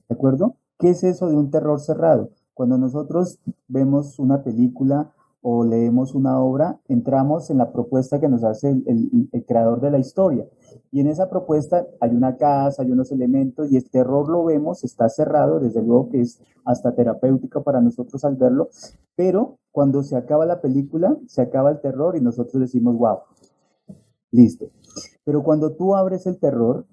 ¿De 0.09 0.15
acuerdo? 0.15 0.57
¿Qué 0.79 0.91
es 0.91 1.03
eso 1.03 1.29
de 1.29 1.37
un 1.37 1.51
terror 1.51 1.81
cerrado? 1.81 2.31
Cuando 2.55 2.79
nosotros 2.79 3.41
vemos 3.67 4.19
una 4.19 4.45
película 4.45 5.13
o 5.43 5.65
leemos 5.65 6.15
una 6.15 6.41
obra, 6.41 6.81
entramos 6.89 7.51
en 7.51 7.59
la 7.59 7.73
propuesta 7.73 8.21
que 8.21 8.29
nos 8.29 8.45
hace 8.45 8.71
el, 8.71 9.29
el 9.31 9.45
creador 9.45 9.81
de 9.81 9.91
la 9.91 9.99
historia. 9.99 10.47
Y 10.95 11.01
en 11.01 11.09
esa 11.09 11.29
propuesta 11.29 11.89
hay 11.99 12.15
una 12.15 12.37
casa, 12.37 12.83
hay 12.83 12.93
unos 12.93 13.11
elementos 13.11 13.69
y 13.73 13.77
el 13.77 13.91
terror 13.91 14.29
lo 14.29 14.45
vemos, 14.45 14.85
está 14.85 15.09
cerrado, 15.09 15.59
desde 15.59 15.83
luego 15.83 16.09
que 16.09 16.21
es 16.21 16.41
hasta 16.65 16.95
terapéutico 16.95 17.65
para 17.65 17.81
nosotros 17.81 18.25
al 18.25 18.37
verlo, 18.37 18.69
pero 19.17 19.59
cuando 19.73 20.05
se 20.05 20.17
acaba 20.17 20.47
la 20.47 20.61
película, 20.61 21.17
se 21.27 21.43
acaba 21.43 21.73
el 21.73 21.81
terror 21.81 22.15
y 22.17 22.21
nosotros 22.21 22.61
decimos, 22.61 22.97
wow, 22.97 23.19
listo. 24.31 24.67
Pero 25.25 25.43
cuando 25.43 25.73
tú 25.73 25.97
abres 25.97 26.29
el 26.29 26.39
terror, 26.39 26.87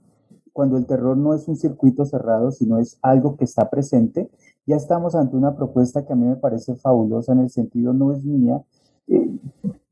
cuando 0.51 0.77
el 0.77 0.88
terror 0.88 1.15
no 1.15 1.36
es 1.36 1.48
un 1.48 1.55
circuito 1.55 2.03
cerrado, 2.03 2.50
sino 2.50 2.79
es 2.79 2.98
algo 3.03 3.38
que 3.38 3.43
está 3.43 3.70
presente, 3.70 4.31
ya 4.65 4.77
estamos 4.77 5.13
ante 5.13 5.36
una 5.36 5.55
propuesta 5.55 6.08
que 6.08 6.13
a 6.13 6.15
mí 6.15 6.25
me 6.25 6.38
parece 6.38 6.74
fabulosa 6.74 7.34
en 7.34 7.41
el 7.41 7.51
sentido, 7.51 7.93
no 7.93 8.12
es 8.13 8.24
mía. 8.25 8.63
Eh, 9.08 9.29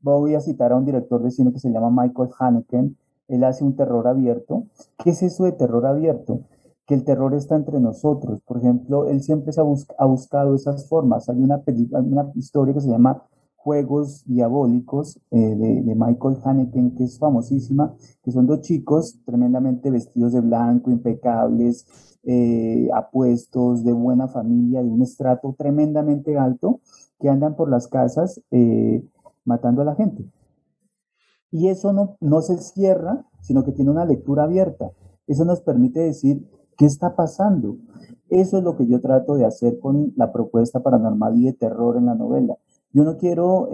voy 0.00 0.34
a 0.34 0.40
citar 0.40 0.72
a 0.72 0.76
un 0.76 0.84
director 0.84 1.22
de 1.22 1.30
cine 1.30 1.52
que 1.52 1.60
se 1.60 1.70
llama 1.70 1.90
Michael 1.90 2.30
Haneken, 2.36 2.96
él 3.30 3.44
hace 3.44 3.64
un 3.64 3.76
terror 3.76 4.06
abierto. 4.06 4.64
¿Qué 5.02 5.10
es 5.10 5.22
eso 5.22 5.44
de 5.44 5.52
terror 5.52 5.86
abierto? 5.86 6.40
Que 6.86 6.94
el 6.94 7.04
terror 7.04 7.34
está 7.34 7.56
entre 7.56 7.80
nosotros. 7.80 8.40
Por 8.42 8.58
ejemplo, 8.58 9.08
él 9.08 9.22
siempre 9.22 9.52
ha, 9.56 10.04
buscado 10.04 10.54
esas 10.54 10.88
formas. 10.88 11.28
Hay 11.28 11.42
una, 11.42 11.62
una 11.92 12.30
historia 12.34 12.74
que 12.74 12.80
se 12.80 12.88
llama 12.88 13.22
Juegos 13.62 14.24
Diabólicos 14.26 15.20
eh, 15.30 15.36
de, 15.36 15.94
Michael 15.94 16.38
Haneken, 16.42 16.94
que 16.94 17.04
es 17.04 17.18
famosísima, 17.18 17.94
que 18.22 18.32
son 18.32 18.46
dos 18.46 18.62
chicos 18.62 19.18
tremendamente 19.26 19.90
vestidos 19.90 20.32
de 20.32 20.40
blanco, 20.40 20.90
impecables, 20.90 21.86
eh, 22.22 22.88
apuestos, 22.94 23.84
de 23.84 23.92
buena 23.92 24.28
familia, 24.28 24.82
de 24.82 24.88
un 24.88 25.02
estrato 25.02 25.54
tremendamente 25.58 26.38
alto, 26.38 26.80
que 27.18 27.28
andan 27.28 27.54
por 27.54 27.70
las 27.70 27.86
casas 27.86 28.40
eh, 28.50 29.04
matando 29.44 29.82
a 29.82 29.84
la 29.84 29.94
gente. 29.94 30.24
Y 31.50 31.68
eso 31.68 31.92
no, 31.92 32.16
no 32.20 32.42
se 32.42 32.58
cierra, 32.58 33.26
sino 33.40 33.64
que 33.64 33.72
tiene 33.72 33.90
una 33.90 34.04
lectura 34.04 34.44
abierta. 34.44 34.92
Eso 35.26 35.44
nos 35.44 35.60
permite 35.60 36.00
decir 36.00 36.46
qué 36.76 36.86
está 36.86 37.16
pasando. 37.16 37.76
Eso 38.28 38.58
es 38.58 38.64
lo 38.64 38.76
que 38.76 38.86
yo 38.86 39.00
trato 39.00 39.34
de 39.34 39.44
hacer 39.44 39.78
con 39.80 40.12
la 40.16 40.32
propuesta 40.32 40.82
paranormal 40.82 41.36
y 41.36 41.46
de 41.46 41.52
terror 41.52 41.96
en 41.96 42.06
la 42.06 42.14
novela. 42.14 42.56
Yo 42.92 43.04
no 43.04 43.16
quiero, 43.16 43.68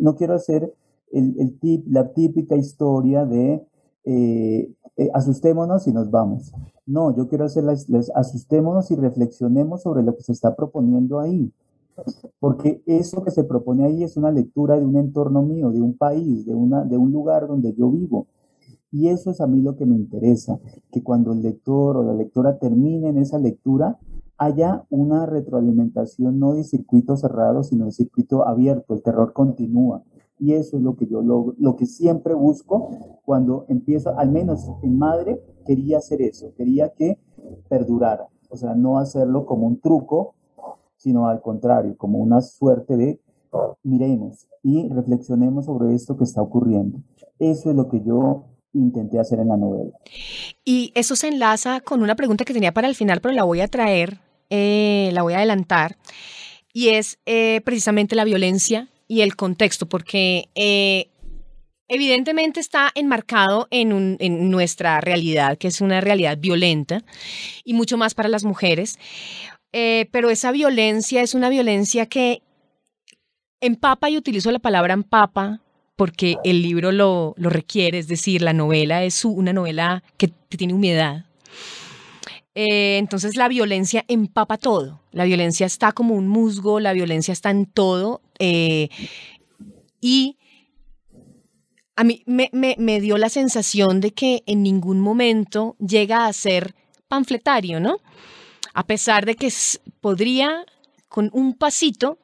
no 0.00 0.16
quiero 0.16 0.34
hacer 0.34 0.72
el, 1.12 1.58
tip, 1.58 1.86
la 1.88 2.12
típica 2.12 2.56
historia 2.56 3.24
de 3.24 3.66
eh, 4.04 4.72
eh, 4.96 5.10
asustémonos 5.14 5.86
y 5.86 5.92
nos 5.92 6.10
vamos. 6.10 6.52
No, 6.86 7.14
yo 7.16 7.28
quiero 7.28 7.44
hacer 7.44 7.64
las, 7.64 7.86
asustémonos 8.14 8.90
y 8.90 8.96
reflexionemos 8.96 9.82
sobre 9.82 10.02
lo 10.02 10.16
que 10.16 10.22
se 10.22 10.32
está 10.32 10.56
proponiendo 10.56 11.20
ahí 11.20 11.52
porque 12.40 12.82
eso 12.86 13.22
que 13.22 13.30
se 13.30 13.44
propone 13.44 13.84
ahí 13.84 14.02
es 14.02 14.16
una 14.16 14.30
lectura 14.30 14.78
de 14.78 14.84
un 14.84 14.96
entorno 14.96 15.42
mío, 15.42 15.70
de 15.70 15.80
un 15.80 15.96
país, 15.96 16.46
de, 16.46 16.54
una, 16.54 16.84
de 16.84 16.96
un 16.96 17.12
lugar 17.12 17.46
donde 17.46 17.74
yo 17.74 17.90
vivo. 17.90 18.26
Y 18.90 19.08
eso 19.08 19.30
es 19.30 19.40
a 19.40 19.46
mí 19.46 19.60
lo 19.60 19.76
que 19.76 19.86
me 19.86 19.96
interesa, 19.96 20.58
que 20.90 21.02
cuando 21.02 21.32
el 21.32 21.42
lector 21.42 21.96
o 21.96 22.02
la 22.02 22.14
lectora 22.14 22.58
termine 22.58 23.08
en 23.08 23.18
esa 23.18 23.38
lectura, 23.38 23.98
haya 24.38 24.84
una 24.88 25.26
retroalimentación 25.26 26.38
no 26.38 26.54
de 26.54 26.64
circuito 26.64 27.16
cerrado, 27.16 27.64
sino 27.64 27.86
de 27.86 27.92
circuito 27.92 28.46
abierto, 28.46 28.94
el 28.94 29.02
terror 29.02 29.32
continúa. 29.32 30.04
Y 30.38 30.52
eso 30.52 30.76
es 30.76 30.82
lo 30.82 30.96
que 30.96 31.06
yo 31.06 31.20
lo, 31.20 31.54
lo 31.58 31.74
que 31.74 31.86
siempre 31.86 32.32
busco 32.34 32.90
cuando 33.24 33.66
empiezo, 33.68 34.16
al 34.16 34.30
menos 34.30 34.70
en 34.82 34.96
Madre, 34.96 35.42
quería 35.66 35.98
hacer 35.98 36.22
eso, 36.22 36.54
quería 36.56 36.90
que 36.90 37.18
perdurara, 37.68 38.28
o 38.48 38.56
sea, 38.56 38.74
no 38.74 38.98
hacerlo 38.98 39.44
como 39.44 39.66
un 39.66 39.80
truco 39.80 40.34
sino 40.98 41.28
al 41.28 41.40
contrario, 41.40 41.96
como 41.96 42.18
una 42.18 42.42
suerte 42.42 42.96
de 42.96 43.20
miremos 43.82 44.46
y 44.62 44.88
reflexionemos 44.88 45.64
sobre 45.64 45.94
esto 45.94 46.16
que 46.16 46.24
está 46.24 46.42
ocurriendo. 46.42 46.98
Eso 47.38 47.70
es 47.70 47.76
lo 47.76 47.88
que 47.88 48.02
yo 48.04 48.44
intenté 48.74 49.18
hacer 49.18 49.40
en 49.40 49.48
la 49.48 49.56
novela. 49.56 49.92
Y 50.64 50.92
eso 50.94 51.16
se 51.16 51.28
enlaza 51.28 51.80
con 51.80 52.02
una 52.02 52.16
pregunta 52.16 52.44
que 52.44 52.52
tenía 52.52 52.74
para 52.74 52.88
el 52.88 52.94
final, 52.94 53.20
pero 53.20 53.34
la 53.34 53.44
voy 53.44 53.60
a 53.60 53.68
traer, 53.68 54.18
eh, 54.50 55.10
la 55.12 55.22
voy 55.22 55.34
a 55.34 55.38
adelantar, 55.38 55.96
y 56.72 56.88
es 56.88 57.18
eh, 57.26 57.60
precisamente 57.64 58.14
la 58.14 58.24
violencia 58.24 58.88
y 59.06 59.22
el 59.22 59.36
contexto, 59.36 59.88
porque 59.88 60.50
eh, 60.54 61.10
evidentemente 61.88 62.60
está 62.60 62.90
enmarcado 62.94 63.66
en, 63.70 64.16
en, 64.20 64.50
nuestra 64.50 65.00
realidad, 65.00 65.56
que 65.56 65.68
es 65.68 65.80
una 65.80 66.00
realidad 66.00 66.36
violenta, 66.38 67.02
y 67.64 67.72
mucho 67.72 67.96
más 67.96 68.14
para 68.14 68.28
las 68.28 68.44
mujeres. 68.44 68.98
Eh, 69.72 70.08
pero 70.10 70.30
esa 70.30 70.50
violencia 70.50 71.22
es 71.22 71.34
una 71.34 71.48
violencia 71.48 72.06
que 72.06 72.42
empapa, 73.60 74.08
y 74.08 74.16
utilizo 74.16 74.50
la 74.50 74.58
palabra 74.58 74.94
empapa 74.94 75.60
porque 75.96 76.36
el 76.44 76.62
libro 76.62 76.92
lo, 76.92 77.34
requiere, 77.36 77.98
es 77.98 78.06
decir, 78.06 78.40
la 78.40 78.52
novela 78.52 79.02
es 79.02 79.24
una 79.24 79.52
novela 79.52 80.04
que, 80.16 80.28
tiene 80.48 80.72
humedad. 80.72 81.24
Eh, 82.54 82.98
entonces 82.98 83.36
la 83.36 83.48
violencia 83.48 84.04
empapa 84.06 84.58
todo, 84.58 85.00
la 85.10 85.24
violencia 85.24 85.66
está 85.66 85.90
como 85.92 86.14
un 86.14 86.28
musgo, 86.28 86.78
la 86.78 86.92
violencia 86.92 87.32
está 87.32 87.50
en 87.50 87.66
todo 87.66 88.22
eh, 88.38 88.88
y 90.00 90.38
a 91.96 92.04
mí 92.04 92.22
me, 92.26 92.48
me 92.52 93.00
dio 93.00 93.18
la 93.18 93.28
sensación 93.28 94.00
de 94.00 94.12
que 94.12 94.44
en 94.46 94.62
ningún 94.62 95.00
momento 95.00 95.76
llega 95.78 96.26
a 96.26 96.32
ser 96.32 96.76
panfletario, 97.08 97.80
¿no? 97.80 97.98
A 98.78 98.84
pesar 98.84 99.26
de 99.26 99.34
que 99.34 99.52
podría 100.00 100.64
con 101.08 101.30
un 101.32 101.54
pasito 101.54 102.16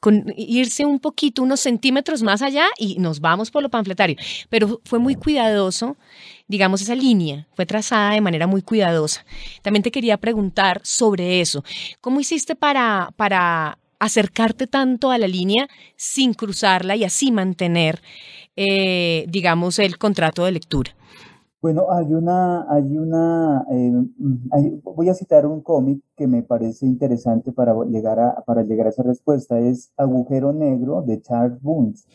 con 0.00 0.26
irse 0.36 0.84
un 0.84 1.00
poquito, 1.00 1.42
unos 1.42 1.60
centímetros 1.60 2.22
más 2.22 2.42
allá 2.42 2.66
y 2.76 2.96
nos 2.98 3.20
vamos 3.20 3.50
por 3.50 3.62
lo 3.62 3.70
panfletario. 3.70 4.16
Pero 4.50 4.82
fue 4.84 4.98
muy 4.98 5.14
cuidadoso, 5.14 5.96
digamos, 6.46 6.82
esa 6.82 6.94
línea 6.94 7.46
fue 7.54 7.64
trazada 7.64 8.10
de 8.12 8.20
manera 8.20 8.46
muy 8.46 8.60
cuidadosa. 8.60 9.24
También 9.62 9.82
te 9.82 9.90
quería 9.90 10.18
preguntar 10.18 10.82
sobre 10.84 11.40
eso. 11.40 11.64
¿Cómo 12.02 12.20
hiciste 12.20 12.54
para, 12.54 13.14
para 13.16 13.78
acercarte 13.98 14.66
tanto 14.66 15.10
a 15.10 15.16
la 15.16 15.26
línea 15.26 15.68
sin 15.96 16.34
cruzarla 16.34 16.96
y 16.96 17.04
así 17.04 17.32
mantener, 17.32 18.02
eh, 18.56 19.24
digamos, 19.28 19.78
el 19.78 19.96
contrato 19.96 20.44
de 20.44 20.52
lectura? 20.52 20.94
Bueno, 21.64 21.86
hay 21.90 22.12
una, 22.12 22.70
hay 22.70 22.98
una, 22.98 23.64
eh, 23.70 23.90
voy 24.82 25.08
a 25.08 25.14
citar 25.14 25.46
un 25.46 25.62
cómic 25.62 26.02
que 26.14 26.26
me 26.26 26.42
parece 26.42 26.84
interesante 26.84 27.52
para 27.52 27.74
llegar 27.86 28.20
a, 28.20 28.34
para 28.44 28.64
llegar 28.64 28.86
a 28.86 28.90
esa 28.90 29.02
respuesta. 29.02 29.58
Es 29.58 29.90
Agujero 29.96 30.52
Negro 30.52 31.00
de 31.00 31.22
Charles 31.22 31.62
Bunz. 31.62 32.06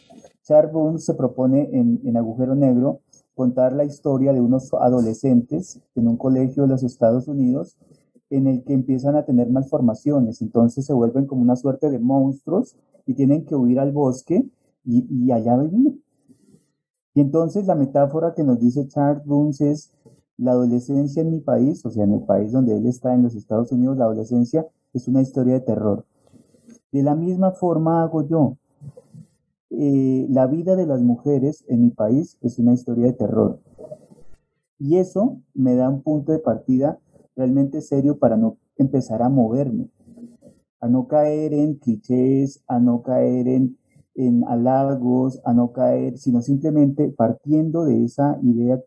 Charles 0.43 0.71
Bunz 0.71 1.03
se 1.03 1.15
propone 1.15 1.67
en, 1.71 1.99
en 2.05 2.15
Agujero 2.15 2.53
Negro 2.53 2.99
contar 3.33 3.73
la 3.73 3.85
historia 3.85 4.33
de 4.33 4.39
unos 4.39 4.71
adolescentes 4.71 5.81
en 5.95 6.07
un 6.07 6.17
colegio 6.17 6.61
de 6.61 6.69
los 6.69 6.83
Estados 6.83 7.27
Unidos 7.27 7.75
en 8.29 8.45
el 8.45 8.63
que 8.63 8.73
empiezan 8.73 9.15
a 9.15 9.25
tener 9.25 9.49
malformaciones, 9.49 10.43
entonces 10.43 10.85
se 10.85 10.93
vuelven 10.93 11.25
como 11.25 11.41
una 11.41 11.55
suerte 11.55 11.89
de 11.89 11.97
monstruos 11.97 12.77
y 13.07 13.15
tienen 13.15 13.45
que 13.45 13.55
huir 13.55 13.79
al 13.79 13.93
bosque 13.93 14.45
y, 14.85 15.07
y 15.09 15.31
allá 15.31 15.57
vivir. 15.57 15.99
Y 17.13 17.21
entonces 17.21 17.65
la 17.67 17.75
metáfora 17.75 18.33
que 18.33 18.43
nos 18.43 18.59
dice 18.59 18.87
Charles 18.87 19.25
Bunz 19.25 19.61
es 19.61 19.91
la 20.37 20.51
adolescencia 20.51 21.21
en 21.21 21.31
mi 21.31 21.39
país, 21.41 21.85
o 21.85 21.89
sea, 21.91 22.05
en 22.05 22.13
el 22.13 22.23
país 22.23 22.51
donde 22.51 22.77
él 22.77 22.87
está, 22.87 23.13
en 23.13 23.23
los 23.23 23.35
Estados 23.35 23.71
Unidos, 23.71 23.97
la 23.97 24.05
adolescencia 24.05 24.65
es 24.93 25.07
una 25.07 25.21
historia 25.21 25.55
de 25.55 25.61
terror. 25.61 26.05
De 26.91 27.03
la 27.03 27.15
misma 27.15 27.51
forma 27.51 28.01
hago 28.01 28.27
yo. 28.27 28.57
eh, 29.71 30.27
la 30.29 30.47
vida 30.47 30.75
de 30.75 30.85
las 30.87 31.01
mujeres 31.01 31.63
en 31.67 31.83
mi 31.83 31.89
país 31.91 32.37
es 32.41 32.57
una 32.59 32.73
historia 32.73 33.05
de 33.05 33.13
terror. 33.13 33.59
Y 34.79 34.97
eso 34.97 35.41
me 35.53 35.75
da 35.75 35.89
un 35.89 36.01
punto 36.01 36.31
de 36.31 36.39
partida 36.39 36.99
realmente 37.35 37.81
serio 37.81 38.17
para 38.17 38.37
no 38.37 38.57
empezar 38.77 39.21
a 39.21 39.29
moverme, 39.29 39.89
a 40.79 40.87
no 40.87 41.07
caer 41.07 41.53
en 41.53 41.75
clichés, 41.75 42.63
a 42.67 42.79
no 42.79 43.01
caer 43.01 43.47
en, 43.47 43.77
en 44.19 44.43
halagos, 44.43 45.41
a 45.45 45.53
no 45.53 45.71
caer, 45.71 46.17
sino 46.17 46.41
simplemente 46.41 47.07
partiendo 47.09 47.85
de 47.85 48.03
esa 48.03 48.37
idea 48.43 48.81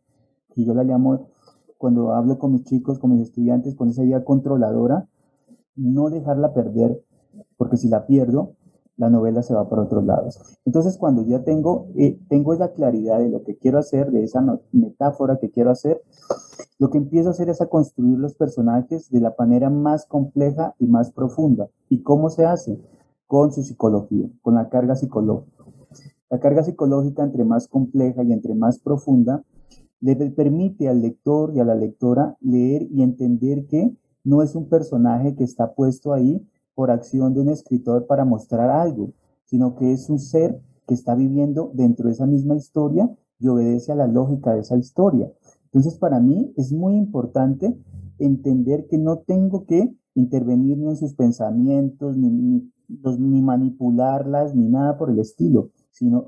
que 0.55 0.65
yo 0.65 0.75
la 0.75 0.85
llamo, 0.85 1.29
cuando 1.79 2.13
hablo 2.13 2.39
con 2.39 2.53
mis 2.53 2.65
chicos, 2.65 2.99
con 2.99 3.13
mis 3.13 3.23
estudiantes, 3.23 3.75
con 3.75 3.89
esa 3.89 4.05
idea 4.05 4.25
controladora, 4.25 5.09
no 5.75 6.11
dejarla 6.11 6.53
perder, 6.53 7.03
porque 7.57 7.79
si 7.79 7.89
la 7.89 8.07
pierdo, 8.07 8.53
la 8.99 9.09
novela 9.09 9.43
se 9.43 9.55
va 9.55 9.67
por 9.69 9.81
otros 9.81 10.05
lados. 10.05 10.39
Entonces, 10.67 10.99
cuando 10.99 11.23
ya 11.23 11.43
tengo, 11.43 11.89
eh, 11.97 12.21
tengo 12.29 12.53
esa 12.53 12.73
claridad 12.73 13.19
de 13.19 13.31
lo 13.31 13.43
que 13.43 13.57
quiero 13.57 13.79
hacer, 13.79 14.11
de 14.11 14.25
esa 14.25 14.45
metáfora 14.71 15.39
que 15.39 15.51
quiero 15.51 15.71
hacer, 15.71 16.03
lo 16.79 16.91
que 16.91 16.99
empiezo 16.99 17.29
a 17.29 17.33
hacer 17.33 17.49
es 17.49 17.63
a 17.63 17.67
construir 17.67 18.19
los 18.19 18.35
personajes 18.35 19.11
de 19.11 19.21
la 19.21 19.35
manera 19.39 19.71
más 19.71 20.05
compleja 20.05 20.75
y 20.79 20.87
más 20.87 21.11
profunda. 21.11 21.69
¿Y 21.89 22.03
cómo 22.03 22.29
se 22.29 22.45
hace? 22.45 22.79
Con 23.33 23.51
su 23.51 23.63
psicología, 23.63 24.29
con 24.43 24.57
la 24.57 24.69
carga 24.69 24.95
psicológica. 24.95 25.65
La 26.29 26.39
carga 26.39 26.65
psicológica, 26.65 27.25
entre 27.25 27.47
más 27.47 27.67
compleja 27.67 28.23
y 28.23 28.31
entre 28.31 28.55
más 28.55 28.79
profunda, 28.79 29.43
le 30.01 30.17
permite 30.17 30.87
al 30.87 31.01
lector 31.01 31.51
y 31.57 31.61
a 31.61 31.65
la 31.65 31.75
lectora 31.75 32.37
leer 32.43 32.87
y 32.91 33.01
entender 33.03 33.65
que 33.65 33.91
no 34.23 34.43
es 34.43 34.55
un 34.55 34.69
personaje 34.69 35.35
que 35.35 35.45
está 35.45 35.73
puesto 35.73 36.13
ahí 36.13 36.47
por 36.75 36.91
acción 36.91 37.33
de 37.33 37.41
un 37.41 37.49
escritor 37.49 38.07
para 38.07 38.27
mostrar 38.27 38.69
algo, 38.69 39.15
sino 39.47 39.77
que 39.77 39.93
es 39.93 40.11
un 40.11 40.19
ser 40.19 40.61
que 40.87 40.93
está 40.93 41.15
viviendo 41.15 41.73
dentro 41.73 42.09
de 42.09 42.13
esa 42.13 42.27
misma 42.27 42.57
historia 42.57 43.11
y 43.39 43.49
obedece 43.49 43.93
a 43.93 43.97
la 43.97 44.09
lógica 44.09 44.53
de 44.53 44.61
esa 44.61 44.77
historia. 44.77 45.33
Entonces, 45.65 45.95
para 45.95 46.21
mí 46.21 46.53
es 46.59 46.71
muy 46.71 46.97
importante 46.97 47.79
entender 48.19 48.89
que 48.89 48.99
no 48.99 49.21
tengo 49.21 49.65
que 49.65 49.97
intervenir 50.15 50.77
ni 50.77 50.91
en 50.91 50.97
sus 50.97 51.15
pensamientos, 51.15 52.19
ni, 52.19 52.29
ni, 52.29 52.71
manipularlas, 53.43 54.55
ni 54.55 54.69
nada 54.69 54.97
por 54.97 55.11
el 55.11 55.19
estilo, 55.19 55.71
sino 55.91 56.27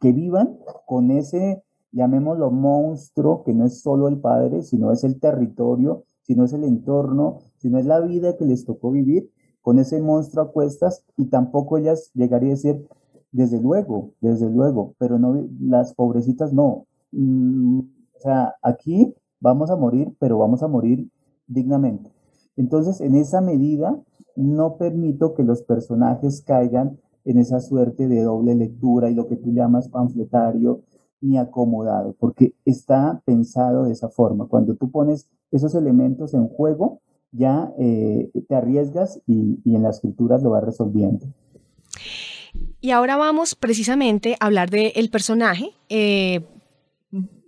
que 0.00 0.12
vivan 0.12 0.58
con 0.86 1.10
ese, 1.10 1.62
llamémoslo 1.92 2.50
monstruo, 2.50 3.42
que 3.44 3.54
no 3.54 3.66
es 3.66 3.80
solo 3.80 4.08
el 4.08 4.18
padre, 4.18 4.62
sino 4.62 4.92
es 4.92 5.04
el 5.04 5.18
territorio, 5.20 6.04
sino 6.22 6.44
es 6.44 6.52
el 6.52 6.64
entorno, 6.64 7.38
sino 7.58 7.78
es 7.78 7.86
la 7.86 8.00
vida 8.00 8.36
que 8.36 8.44
les 8.44 8.64
tocó 8.64 8.90
vivir 8.90 9.30
con 9.60 9.78
ese 9.78 10.00
monstruo 10.00 10.44
a 10.44 10.52
cuestas 10.52 11.04
y 11.16 11.26
tampoco 11.26 11.78
ellas 11.78 12.10
llegaría 12.14 12.48
a 12.48 12.56
decir, 12.56 12.86
desde 13.30 13.60
luego, 13.60 14.12
desde 14.20 14.50
luego, 14.50 14.94
pero 14.98 15.18
no, 15.18 15.48
las 15.60 15.94
pobrecitas 15.94 16.52
no. 16.52 16.86
Mm, 17.12 17.80
o 17.80 18.20
sea, 18.20 18.54
aquí 18.62 19.14
vamos 19.40 19.70
a 19.70 19.76
morir, 19.76 20.14
pero 20.18 20.38
vamos 20.38 20.62
a 20.62 20.68
morir 20.68 21.08
dignamente. 21.46 22.10
Entonces, 22.56 23.00
en 23.00 23.14
esa 23.14 23.40
medida, 23.40 23.98
no 24.36 24.76
permito 24.76 25.34
que 25.34 25.42
los 25.42 25.62
personajes 25.62 26.42
caigan 26.42 26.98
en 27.24 27.38
esa 27.38 27.60
suerte 27.60 28.08
de 28.08 28.22
doble 28.22 28.54
lectura 28.54 29.10
y 29.10 29.14
lo 29.14 29.28
que 29.28 29.36
tú 29.36 29.52
llamas 29.52 29.88
panfletario 29.88 30.82
ni 31.20 31.38
acomodado, 31.38 32.16
porque 32.18 32.54
está 32.64 33.22
pensado 33.24 33.84
de 33.84 33.92
esa 33.92 34.08
forma. 34.08 34.46
Cuando 34.46 34.74
tú 34.74 34.90
pones 34.90 35.28
esos 35.52 35.74
elementos 35.74 36.34
en 36.34 36.48
juego, 36.48 37.00
ya 37.30 37.72
eh, 37.78 38.30
te 38.48 38.54
arriesgas 38.54 39.20
y, 39.26 39.58
en 39.64 39.82
las 39.82 39.96
escrituras 39.96 40.42
lo 40.42 40.50
vas 40.50 40.64
resolviendo. 40.64 41.26
Y 42.80 42.90
ahora 42.90 43.16
vamos 43.16 43.54
precisamente 43.54 44.36
a 44.40 44.46
hablar 44.46 44.68
del 44.68 45.08
personaje. 45.10 45.70
Eh, 45.88 46.40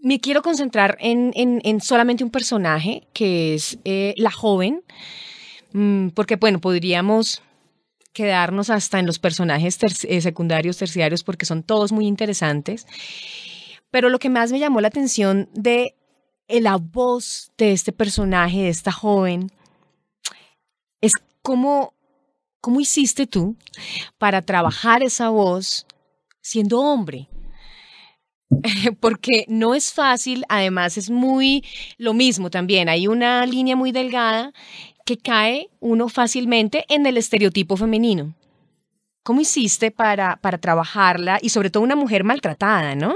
me 0.02 0.20
quiero 0.20 0.42
concentrar 0.42 0.96
en, 1.00 1.80
solamente 1.80 2.24
un 2.24 2.30
personaje, 2.30 3.08
que 3.12 3.54
es 3.54 3.78
eh, 3.84 4.14
la 4.16 4.30
joven, 4.30 4.82
porque 6.14 6.36
bueno, 6.36 6.60
podríamos 6.60 7.42
quedarnos 8.12 8.70
hasta 8.70 9.00
en 9.00 9.06
los 9.06 9.18
personajes 9.18 9.76
secundarios, 10.20 10.78
terciarios, 10.78 11.24
porque 11.24 11.46
son 11.46 11.62
todos 11.64 11.90
muy 11.92 12.06
interesantes. 12.06 12.86
Pero 13.90 14.08
lo 14.08 14.18
que 14.18 14.30
más 14.30 14.52
me 14.52 14.60
llamó 14.60 14.80
la 14.80 14.88
atención 14.88 15.48
de 15.52 15.94
la 16.48 16.76
voz 16.76 17.52
de 17.58 17.72
este 17.72 17.92
personaje, 17.92 18.62
de 18.62 18.68
esta 18.68 18.92
joven, 18.92 19.50
es 21.00 21.12
cómo, 21.42 21.92
cómo 22.60 22.80
hiciste 22.80 23.26
tú 23.26 23.56
para 24.16 24.42
trabajar 24.42 25.02
esa 25.02 25.28
voz 25.30 25.86
siendo 26.40 26.80
hombre. 26.80 27.28
Porque 29.00 29.44
no 29.48 29.74
es 29.74 29.92
fácil, 29.92 30.44
además 30.48 30.96
es 30.98 31.10
muy 31.10 31.64
lo 31.98 32.14
mismo 32.14 32.50
también, 32.50 32.88
hay 32.88 33.08
una 33.08 33.44
línea 33.46 33.74
muy 33.74 33.90
delgada 33.90 34.52
que 35.04 35.18
cae 35.18 35.68
uno 35.80 36.08
fácilmente 36.08 36.84
en 36.88 37.06
el 37.06 37.16
estereotipo 37.16 37.76
femenino. 37.76 38.34
¿Cómo 39.22 39.40
hiciste 39.40 39.90
para, 39.90 40.36
para 40.36 40.58
trabajarla 40.58 41.38
y 41.40 41.48
sobre 41.48 41.70
todo 41.70 41.82
una 41.82 41.96
mujer 41.96 42.24
maltratada, 42.24 42.94
no? 42.94 43.14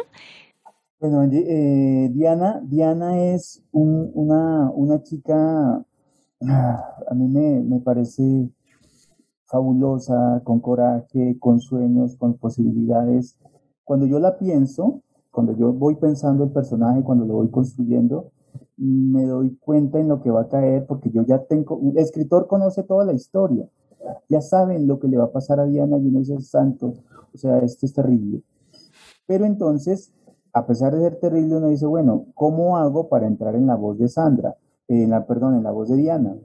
Bueno, 1.00 1.22
eh, 1.30 2.08
Diana, 2.12 2.60
Diana 2.64 3.18
es 3.20 3.62
una, 3.72 4.70
una 4.70 5.02
chica 5.02 5.84
a 6.40 7.14
mí 7.14 7.28
me, 7.28 7.80
parece 7.80 8.50
fabulosa, 9.46 10.40
con 10.44 10.60
coraje, 10.60 11.36
con 11.40 11.60
sueños, 11.60 12.16
con 12.16 12.34
posibilidades. 12.34 13.38
Cuando 13.84 14.06
yo 14.06 14.18
la 14.18 14.38
pienso, 14.38 15.02
cuando 15.30 15.56
yo 15.56 15.72
voy 15.72 15.96
pensando 15.96 16.44
el 16.44 16.50
personaje, 16.50 17.02
cuando 17.02 17.24
lo 17.24 17.34
voy 17.34 17.50
construyendo, 17.50 18.30
me 18.78 19.24
doy 19.24 19.56
cuenta 19.56 19.98
en 19.98 20.08
lo 20.08 20.22
que 20.22 20.30
va 20.30 20.42
a 20.42 20.48
caer, 20.48 20.86
porque 20.86 21.10
yo 21.10 21.22
ya 21.22 21.44
tengo, 21.44 21.80
el 21.82 21.98
escritor 21.98 22.46
conoce 22.46 22.82
toda 22.82 23.04
la 23.04 23.12
historia, 23.12 23.68
ya 24.28 24.40
saben 24.40 24.86
lo 24.86 24.98
que 24.98 25.08
le 25.08 25.18
va 25.18 25.24
a 25.24 25.32
pasar 25.32 25.60
a 25.60 25.66
Diana 25.66 25.98
y 25.98 26.06
uno 26.06 26.20
dice, 26.20 26.40
santo, 26.40 26.94
o 27.34 27.38
sea, 27.38 27.58
esto 27.58 27.86
es 27.86 27.92
terrible. 27.92 28.42
Pero 29.26 29.44
entonces, 29.44 30.12
a 30.52 30.66
pesar 30.66 30.94
de 30.94 31.02
ser 31.02 31.20
terrible, 31.20 31.56
uno 31.56 31.68
dice, 31.68 31.86
bueno, 31.86 32.26
¿cómo 32.34 32.78
hago 32.78 33.08
para 33.08 33.26
entrar 33.26 33.54
en 33.54 33.66
la 33.66 33.74
voz 33.74 33.98
de 33.98 34.08
Sandra? 34.08 34.56
la, 34.88 35.26
perdón, 35.26 35.56
en 35.56 35.62
la 35.64 35.70
voz 35.70 35.88
de 35.88 35.96
Diana. 35.96 36.36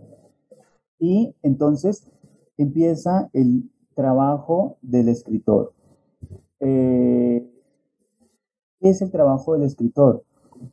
Y 1.00 1.36
entonces 1.44 2.12
empieza 2.58 3.30
el 3.34 3.70
trabajo 3.96 4.78
del 4.82 5.10
escritor. 5.10 5.74
Eh, 6.60 7.50
¿Qué 8.80 8.90
es 8.90 9.02
el 9.02 9.12
trabajo 9.12 9.54
del 9.54 9.64
escritor? 9.64 10.24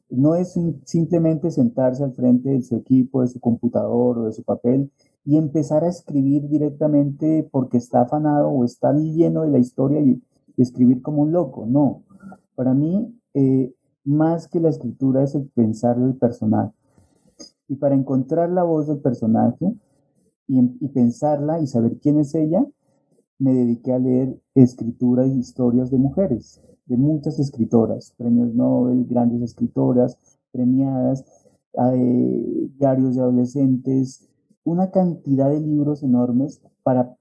No 0.09 0.35
es 0.35 0.59
simplemente 0.85 1.51
sentarse 1.51 2.05
al 2.05 2.13
frente 2.13 2.51
de 2.51 2.63
su 2.63 2.77
equipo, 2.77 3.23
de 3.23 3.29
su 3.29 3.41
computador 3.41 4.19
o 4.19 4.25
de 4.27 4.33
su 4.33 4.43
papel 4.43 4.91
y 5.25 5.37
empezar 5.37 5.85
a 5.85 5.89
escribir 5.89 6.49
directamente 6.49 7.49
porque 7.51 7.79
está 7.79 8.03
afanado 8.03 8.49
o 8.49 8.65
está 8.65 8.93
lleno 8.93 9.43
de 9.43 9.51
la 9.51 9.59
historia 9.59 10.01
y, 10.01 10.23
escribir 10.57 11.01
como 11.01 11.23
un 11.23 11.33
loco. 11.33 11.65
No, 11.67 12.03
para 12.55 12.75
mí, 12.75 13.19
eh, 13.33 13.73
más 14.05 14.47
que 14.47 14.61
la 14.61 14.69
escritura 14.69 15.23
es 15.23 15.35
el 15.35 15.49
pensar 15.49 15.97
el 15.99 16.17
personaje. 16.17 16.75
Y 17.69 17.77
para 17.77 17.95
encontrar 17.95 18.51
la 18.51 18.63
voz 18.63 18.89
del 18.89 18.99
personaje 18.99 19.73
y, 20.47 20.89
pensarla 20.89 21.61
y 21.61 21.67
saber 21.67 21.99
quién 21.99 22.19
es 22.19 22.35
ella, 22.35 22.67
me 23.39 23.55
dediqué 23.55 23.93
a 23.93 23.99
leer 23.99 24.39
escritura 24.55 25.27
y 25.27 25.39
historias 25.39 25.91
de 25.91 25.97
mujeres, 25.97 26.61
de 26.91 26.97
muchas 26.97 27.39
escritoras, 27.39 28.13
premios 28.19 28.53
Nobel, 28.53 29.07
grandes 29.07 29.43
escritoras, 29.43 30.19
premiadas, 30.51 31.25
eh, 31.95 32.69
diarios 32.79 33.15
de 33.15 33.21
adolescentes, 33.21 34.29
una 34.65 34.91
cantidad 34.91 35.49
de 35.49 35.61
libros 35.61 36.03
enormes 36.03 36.61
para 36.83 37.17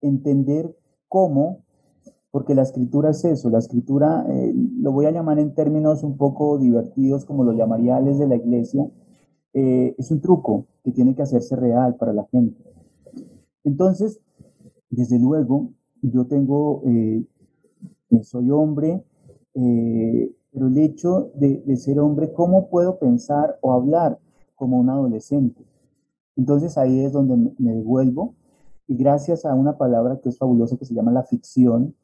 entender 0.00 0.74
cómo, 1.08 1.58
porque 2.30 2.54
la 2.54 2.62
escritura 2.62 3.10
es 3.10 3.22
eso, 3.26 3.50
la 3.50 3.58
escritura 3.58 4.24
eh, 4.30 4.54
lo 4.80 4.92
voy 4.92 5.04
a 5.04 5.10
llamar 5.10 5.38
en 5.38 5.54
términos 5.54 6.02
un 6.02 6.16
poco 6.16 6.56
divertidos, 6.56 7.26
como 7.26 7.44
lo 7.44 7.52
llamaría 7.52 8.00
Les 8.00 8.18
de 8.18 8.26
la 8.26 8.36
Iglesia, 8.36 8.90
eh, 9.52 9.94
es 9.98 10.10
un 10.10 10.22
truco 10.22 10.68
que 10.82 10.90
tiene 10.90 11.14
que 11.14 11.20
hacerse 11.20 11.54
real 11.54 11.96
para 11.96 12.14
la 12.14 12.24
gente. 12.32 12.64
Entonces, 13.62 14.20
desde 14.88 15.18
luego, 15.18 15.68
yo 16.00 16.26
tengo, 16.26 16.82
eh, 16.86 17.24
soy 18.22 18.50
hombre, 18.50 19.02
eh, 19.54 20.30
pero 20.52 20.66
el 20.66 20.78
hecho 20.78 21.30
de, 21.34 21.76
ser 21.76 21.98
hombre, 21.98 22.32
¿cómo 22.32 22.68
puedo 22.68 22.98
pensar 22.98 23.58
o 23.62 23.72
hablar 23.72 24.18
como 24.54 24.78
un 24.78 24.90
adolescente? 24.90 25.64
Entonces 26.36 26.76
ahí 26.76 27.00
es 27.00 27.12
donde 27.12 27.52
me 27.58 27.74
devuelvo 27.74 28.34
y 28.86 28.96
gracias 28.96 29.44
a 29.44 29.54
una 29.54 29.78
palabra 29.78 30.20
que 30.20 30.28
es 30.28 30.38
fabulosa 30.38 30.76
que 30.76 30.84
se 30.84 30.94
llama 30.94 31.12
la 31.12 31.22
ficción, 31.22 31.94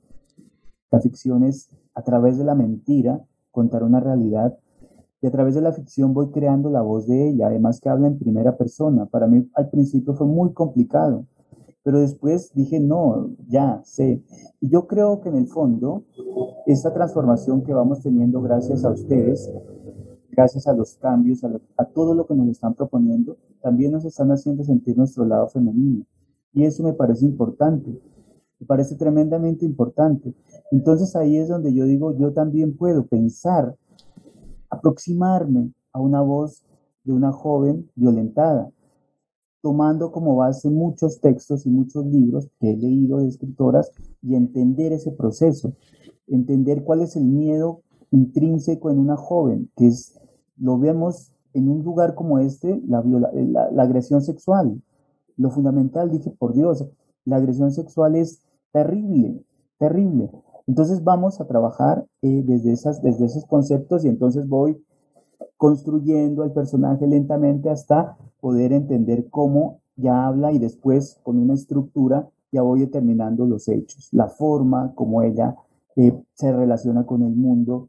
la 0.91 1.01
ficción 1.01 1.45
es 1.45 1.71
a 1.95 2.03
través 2.03 2.39
de 2.39 2.45
la 2.45 2.55
mentira 2.55 3.23
contar 3.51 3.83
una 3.83 4.01
realidad 4.01 4.59
y 5.21 5.27
a 5.27 5.31
través 5.31 5.55
de 5.55 5.61
la 5.61 5.73
ficción 5.73 6.15
voy 6.15 6.31
creando 6.31 6.71
la 6.71 6.81
voz 6.81 7.07
de 7.07 7.29
ella, 7.29 7.49
además 7.49 7.81
que 7.81 7.89
habla 7.89 8.07
en 8.07 8.19
primera 8.19 8.57
persona. 8.57 9.07
Para 9.07 9.27
mí 9.27 9.49
al 9.55 9.69
principio 9.69 10.15
fue 10.15 10.27
muy 10.27 10.53
complicado, 10.53 11.27
Pero 11.89 12.01
después 12.01 12.53
dije, 12.53 12.81
no, 12.81 13.31
ya 13.49 13.81
sé. 13.83 14.23
Y 14.61 14.69
yo 14.69 14.87
creo 14.87 15.23
que 15.23 15.31
en 15.31 15.37
el 15.37 15.47
fondo, 15.47 16.05
esta 16.67 16.93
transformación 16.93 17.63
que 17.63 17.73
vamos 17.73 18.03
teniendo 18.03 18.43
gracias 18.43 18.85
a 18.85 18.91
ustedes, 18.91 19.51
gracias 20.31 20.67
a 20.67 20.75
los 20.75 20.97
cambios, 20.97 21.43
a, 21.45 21.51
a 21.79 21.87
todo 21.87 22.13
lo 22.13 22.27
que 22.27 22.35
nos 22.35 22.47
están 22.49 22.75
proponiendo, 22.75 23.39
también 23.63 23.93
nos 23.93 24.05
están 24.05 24.31
haciendo 24.31 24.65
sentir 24.65 24.99
nuestro 24.99 25.25
lado 25.25 25.49
femenino. 25.49 26.05
Y 26.53 26.65
eso 26.65 26.83
me 26.83 26.93
parece 26.93 27.25
importante, 27.25 27.99
me 28.61 28.67
parece 28.67 28.95
tremendamente 28.95 29.65
importante. 29.65 30.35
Entonces 30.71 31.17
ahí 31.17 31.39
es 31.39 31.49
donde 31.49 31.73
yo 31.73 31.87
digo, 31.87 32.15
yo 32.19 32.35
también 32.35 32.77
puedo 32.77 33.07
pensar, 33.07 33.75
aproximarme 34.69 35.73
a 35.95 36.01
una 36.01 36.21
voz 36.21 36.63
de 37.05 37.15
una 37.15 37.33
joven 37.33 37.91
violentada, 37.95 38.71
tomando 39.61 40.13
como 40.13 40.37
base 40.37 40.71
muchos 40.71 41.21
textos 41.21 41.67
y 41.67 41.71
muchos 41.71 42.07
libros 42.07 42.49
que 42.61 42.71
he 42.71 42.77
leído 42.77 43.19
de 43.19 43.29
escritoras 43.29 43.91
y 44.23 44.35
entender 44.35 44.93
ese 44.93 45.11
proceso, 45.11 45.75
entender 46.27 46.85
cuál 46.85 47.03
es 47.03 47.17
el 47.17 47.25
miedo 47.25 47.83
intrínseco 48.11 48.91
en 48.91 48.99
una 48.99 49.17
joven, 49.17 49.71
que 49.77 49.89
es, 49.89 50.19
lo 50.57 50.79
vemos 50.79 51.33
en 51.55 51.69
un 51.69 51.83
lugar 51.83 52.15
como 52.15 52.39
este, 52.39 52.81
la, 52.87 53.03
la, 53.03 53.83
agresión 53.83 54.23
sexual. 54.23 54.81
Lo 55.37 55.51
fundamental, 55.51 56.11
dije, 56.11 56.31
por 56.31 56.55
Dios, 56.55 56.87
la 57.25 57.37
agresión 57.37 57.73
sexual 57.73 58.17
es 58.17 58.43
terrible, 58.73 59.43
terrible. 59.79 60.31
Entonces 60.67 61.03
vamos 61.03 61.41
a 61.41 61.47
trabajar 61.47 62.07
eh, 62.23 62.43
desde, 62.45 62.73
esas, 62.73 63.03
desde 63.03 63.27
esos 63.27 63.45
conceptos 63.47 64.05
y 64.05 64.09
entonces 64.09 64.47
voy 64.49 64.83
construyendo 65.57 66.43
al 66.43 66.53
personaje 66.53 67.07
lentamente 67.07 67.71
hasta 67.71 68.17
poder 68.41 68.73
entender 68.73 69.29
cómo 69.31 69.81
ya 69.97 70.27
habla 70.27 70.53
y 70.53 70.59
después 70.59 71.19
con 71.23 71.39
una 71.39 71.55
estructura 71.55 72.29
ya 72.53 72.63
voy 72.63 72.81
determinando 72.81 73.47
los 73.47 73.69
hechos, 73.69 74.09
la 74.13 74.29
forma 74.29 74.95
como 74.95 75.23
ella 75.23 75.57
eh, 75.97 76.17
se 76.35 76.53
relaciona 76.53 77.05
con 77.05 77.23
el 77.23 77.35
mundo. 77.35 77.89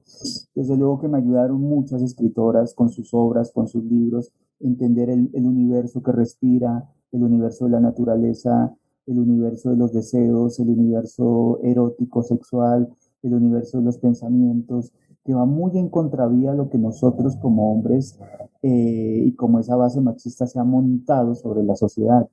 Desde 0.56 0.76
luego 0.76 1.00
que 1.00 1.08
me 1.08 1.20
ayudaron 1.20 1.62
muchas 1.62 2.02
escritoras 2.02 2.74
con 2.74 2.90
sus 2.90 3.14
obras, 3.14 3.52
con 3.52 3.68
sus 3.68 3.84
libros, 3.86 4.34
entender 4.60 5.10
el, 5.10 5.30
el 5.34 5.46
universo 5.46 6.02
que 6.02 6.12
respira, 6.12 6.90
el 7.12 7.24
universo 7.24 7.66
de 7.66 7.72
la 7.72 7.80
naturaleza, 7.80 8.76
el 9.06 9.20
universo 9.20 9.70
de 9.70 9.78
los 9.78 9.94
deseos, 9.94 10.60
el 10.60 10.70
universo 10.70 11.60
erótico, 11.64 12.24
sexual, 12.24 12.90
el 13.24 13.34
universo 13.34 13.80
de 13.80 13.86
los 13.86 13.98
pensamientos, 13.98 14.92
que 15.30 15.36
va 15.36 15.46
muy 15.46 15.78
en 15.78 15.90
contravía 15.90 16.56
lo 16.56 16.72
que 16.72 16.80
nosotros 16.80 17.36
como 17.36 17.72
hombres 17.72 18.18
eh, 18.64 19.26
y 19.28 19.36
como 19.36 19.60
esa 19.60 19.76
base 19.76 20.02
machista 20.02 20.48
se 20.48 20.58
ha 20.58 20.64
montado 20.64 21.36
sobre 21.36 21.62
la 21.62 21.76
sociedad. 21.76 22.28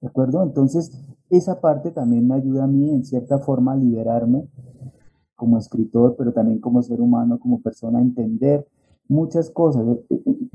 ¿De 0.00 0.08
acuerdo? 0.08 0.42
Entonces, 0.42 0.90
esa 1.30 1.60
parte 1.60 1.92
también 1.92 2.26
me 2.26 2.34
ayuda 2.34 2.64
a 2.64 2.66
mí 2.66 2.90
en 2.90 3.04
cierta 3.04 3.38
forma 3.38 3.74
a 3.74 3.76
liberarme 3.76 4.48
como 5.36 5.56
escritor, 5.56 6.16
pero 6.18 6.32
también 6.32 6.58
como 6.58 6.82
ser 6.82 7.00
humano, 7.00 7.38
como 7.38 7.60
persona, 7.60 8.00
a 8.00 8.02
entender 8.02 8.66
muchas 9.06 9.48
cosas. 9.48 9.84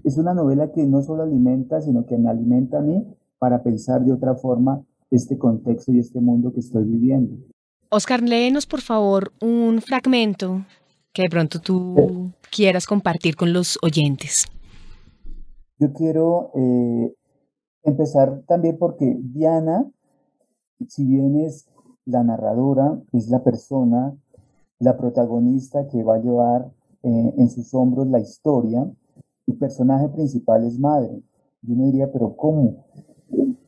Es 0.03 0.17
una 0.17 0.33
novela 0.33 0.73
que 0.73 0.85
no 0.85 1.01
solo 1.01 1.23
alimenta, 1.23 1.79
sino 1.79 2.05
que 2.05 2.17
me 2.17 2.29
alimenta 2.29 2.79
a 2.79 2.81
mí 2.81 3.01
para 3.39 3.63
pensar 3.63 4.03
de 4.03 4.11
otra 4.11 4.35
forma 4.35 4.83
este 5.09 5.37
contexto 5.37 5.93
y 5.93 5.99
este 5.99 6.19
mundo 6.19 6.51
que 6.51 6.59
estoy 6.59 6.83
viviendo. 6.83 7.37
Oscar, 7.89 8.21
léenos 8.21 8.65
por 8.65 8.81
favor 8.81 9.31
un 9.41 9.79
fragmento 9.79 10.65
que 11.17 11.23
de 11.23 11.29
pronto 11.29 11.59
tú 11.59 12.31
quieras 12.55 12.85
compartir 12.85 13.35
con 13.35 13.51
los 13.51 13.79
oyentes. 13.81 14.45
Yo 15.79 15.91
quiero 15.91 16.51
eh, 16.53 17.11
empezar 17.81 18.43
también 18.47 18.77
porque 18.77 19.17
Diana, 19.19 19.89
si 20.87 21.07
bien 21.07 21.39
es 21.39 21.67
la 22.05 22.23
narradora, 22.23 23.01
es 23.13 23.29
la 23.29 23.43
persona, 23.43 24.15
la 24.77 24.95
protagonista 24.95 25.87
que 25.87 26.03
va 26.03 26.17
a 26.17 26.19
llevar 26.19 26.71
eh, 27.01 27.33
en 27.35 27.49
sus 27.49 27.73
hombros 27.73 28.05
la 28.05 28.19
historia, 28.19 28.87
el 29.47 29.57
personaje 29.57 30.09
principal 30.09 30.65
es 30.65 30.77
madre. 30.77 31.23
Yo 31.63 31.75
no 31.75 31.85
diría, 31.85 32.11
pero 32.11 32.35
¿cómo? 32.35 32.85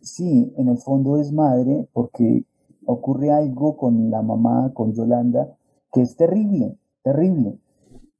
Sí, 0.02 0.54
en 0.56 0.68
el 0.68 0.78
fondo 0.78 1.18
es 1.18 1.32
madre 1.32 1.88
porque 1.94 2.44
ocurre 2.86 3.32
algo 3.32 3.76
con 3.76 4.12
la 4.12 4.22
mamá, 4.22 4.72
con 4.72 4.94
Yolanda, 4.94 5.58
que 5.92 6.04
es 6.04 6.16
terrible 6.16 6.78
terrible. 7.04 7.60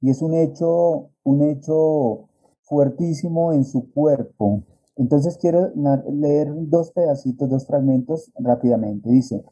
Y 0.00 0.10
es 0.10 0.22
un 0.22 0.34
hecho, 0.34 1.10
un 1.24 1.42
hecho 1.42 2.28
fuertísimo 2.62 3.52
en 3.52 3.64
su 3.64 3.90
cuerpo. 3.92 4.62
Entonces 4.96 5.38
quiero 5.38 5.72
leer 6.10 6.52
dos 6.68 6.92
pedacitos, 6.92 7.48
dos 7.48 7.66
fragmentos 7.66 8.30
rápidamente. 8.38 9.10
Dice, 9.10 9.44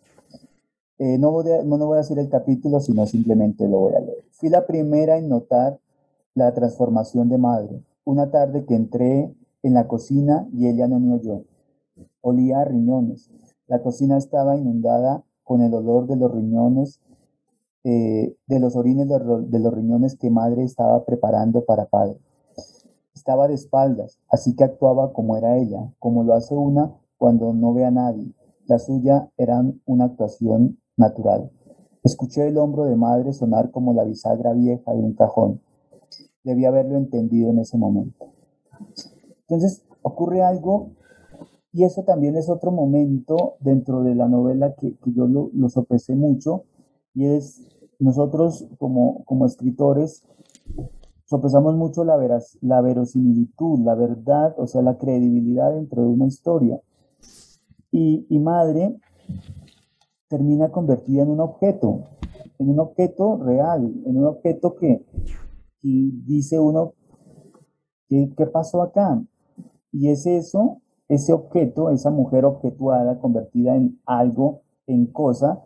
eh, 0.98 1.18
no, 1.18 1.30
voy 1.30 1.50
a, 1.50 1.62
no, 1.62 1.78
no 1.78 1.86
voy 1.86 1.96
a 1.96 2.02
decir 2.02 2.18
el 2.18 2.28
capítulo, 2.28 2.80
sino 2.80 3.06
simplemente 3.06 3.68
lo 3.68 3.80
voy 3.80 3.94
a 3.94 4.00
leer. 4.00 4.24
Fui 4.32 4.48
la 4.48 4.66
primera 4.66 5.18
en 5.18 5.28
notar 5.28 5.78
la 6.34 6.52
transformación 6.54 7.28
de 7.28 7.38
madre. 7.38 7.82
Una 8.04 8.30
tarde 8.30 8.64
que 8.64 8.74
entré 8.74 9.34
en 9.62 9.74
la 9.74 9.86
cocina 9.86 10.48
y 10.52 10.66
ella 10.68 10.86
no 10.88 11.00
me 11.00 11.14
oyó. 11.14 11.44
Olía 12.20 12.60
a 12.60 12.64
riñones. 12.64 13.30
La 13.66 13.82
cocina 13.82 14.16
estaba 14.16 14.56
inundada 14.56 15.24
con 15.44 15.62
el 15.62 15.74
olor 15.74 16.06
de 16.06 16.16
los 16.16 16.32
riñones 16.32 17.00
eh, 17.84 18.36
de 18.46 18.60
los 18.60 18.76
orines 18.76 19.08
de, 19.08 19.58
los 19.58 19.74
riñones 19.74 20.16
que 20.16 20.30
madre 20.30 20.64
estaba 20.64 21.04
preparando 21.04 21.64
para 21.64 21.86
padre. 21.86 22.18
Estaba 23.14 23.48
de 23.48 23.54
espaldas, 23.54 24.18
así 24.28 24.54
que 24.56 24.64
actuaba 24.64 25.12
como 25.12 25.36
era 25.36 25.56
ella, 25.56 25.92
como 25.98 26.24
lo 26.24 26.34
hace 26.34 26.54
una 26.54 26.92
cuando 27.16 27.52
no 27.52 27.72
ve 27.74 27.84
a 27.84 27.90
nadie. 27.90 28.32
La 28.66 28.78
suya 28.78 29.30
era 29.36 29.62
una 29.86 30.04
actuación 30.04 30.78
natural. 30.96 31.50
Escuché 32.02 32.48
el 32.48 32.58
hombro 32.58 32.84
de 32.84 32.96
madre 32.96 33.32
sonar 33.32 33.70
como 33.70 33.92
la 33.92 34.04
bisagra 34.04 34.52
vieja 34.52 34.92
de 34.92 35.00
un 35.00 35.14
cajón. 35.14 35.60
Debía 36.44 36.68
haberlo 36.68 36.96
entendido 36.96 37.50
en 37.50 37.58
ese 37.58 37.76
momento. 37.76 38.26
Entonces 39.40 39.82
ocurre 40.02 40.42
algo 40.42 40.90
y 41.72 41.84
eso 41.84 42.02
también 42.04 42.36
es 42.36 42.48
otro 42.48 42.70
momento 42.70 43.56
dentro 43.60 44.02
de 44.02 44.14
la 44.14 44.28
novela 44.28 44.74
que, 44.74 44.96
yo 45.06 45.26
lo, 45.26 45.50
lo 45.52 45.68
sopesé 45.68 46.14
mucho 46.14 46.64
y 47.18 47.26
es 47.26 47.66
nosotros 47.98 48.64
como, 48.78 49.24
como 49.24 49.44
escritores 49.44 50.24
sopesamos 51.24 51.74
mucho 51.74 52.04
la, 52.04 52.16
veras, 52.16 52.56
la 52.60 52.80
verosimilitud, 52.80 53.80
la 53.80 53.96
verdad, 53.96 54.54
o 54.56 54.68
sea, 54.68 54.82
la 54.82 54.98
credibilidad 54.98 55.74
dentro 55.74 56.02
de 56.02 56.08
una 56.08 56.26
historia. 56.28 56.80
Y, 57.90 58.24
y 58.30 58.38
madre 58.38 59.00
termina 60.28 60.70
convertida 60.70 61.24
en 61.24 61.30
un 61.30 61.40
objeto, 61.40 62.04
en 62.60 62.70
un 62.70 62.78
objeto 62.78 63.36
real, 63.36 63.92
en 64.06 64.16
un 64.16 64.26
objeto 64.26 64.76
que, 64.76 65.04
dice 65.82 66.60
uno, 66.60 66.92
¿qué, 68.08 68.32
¿qué 68.36 68.46
pasó 68.46 68.80
acá? 68.80 69.20
Y 69.90 70.10
es 70.10 70.24
eso, 70.24 70.82
ese 71.08 71.32
objeto, 71.32 71.90
esa 71.90 72.12
mujer 72.12 72.44
objetuada, 72.44 73.18
convertida 73.18 73.74
en 73.74 74.00
algo, 74.06 74.60
en 74.86 75.06
cosa, 75.06 75.64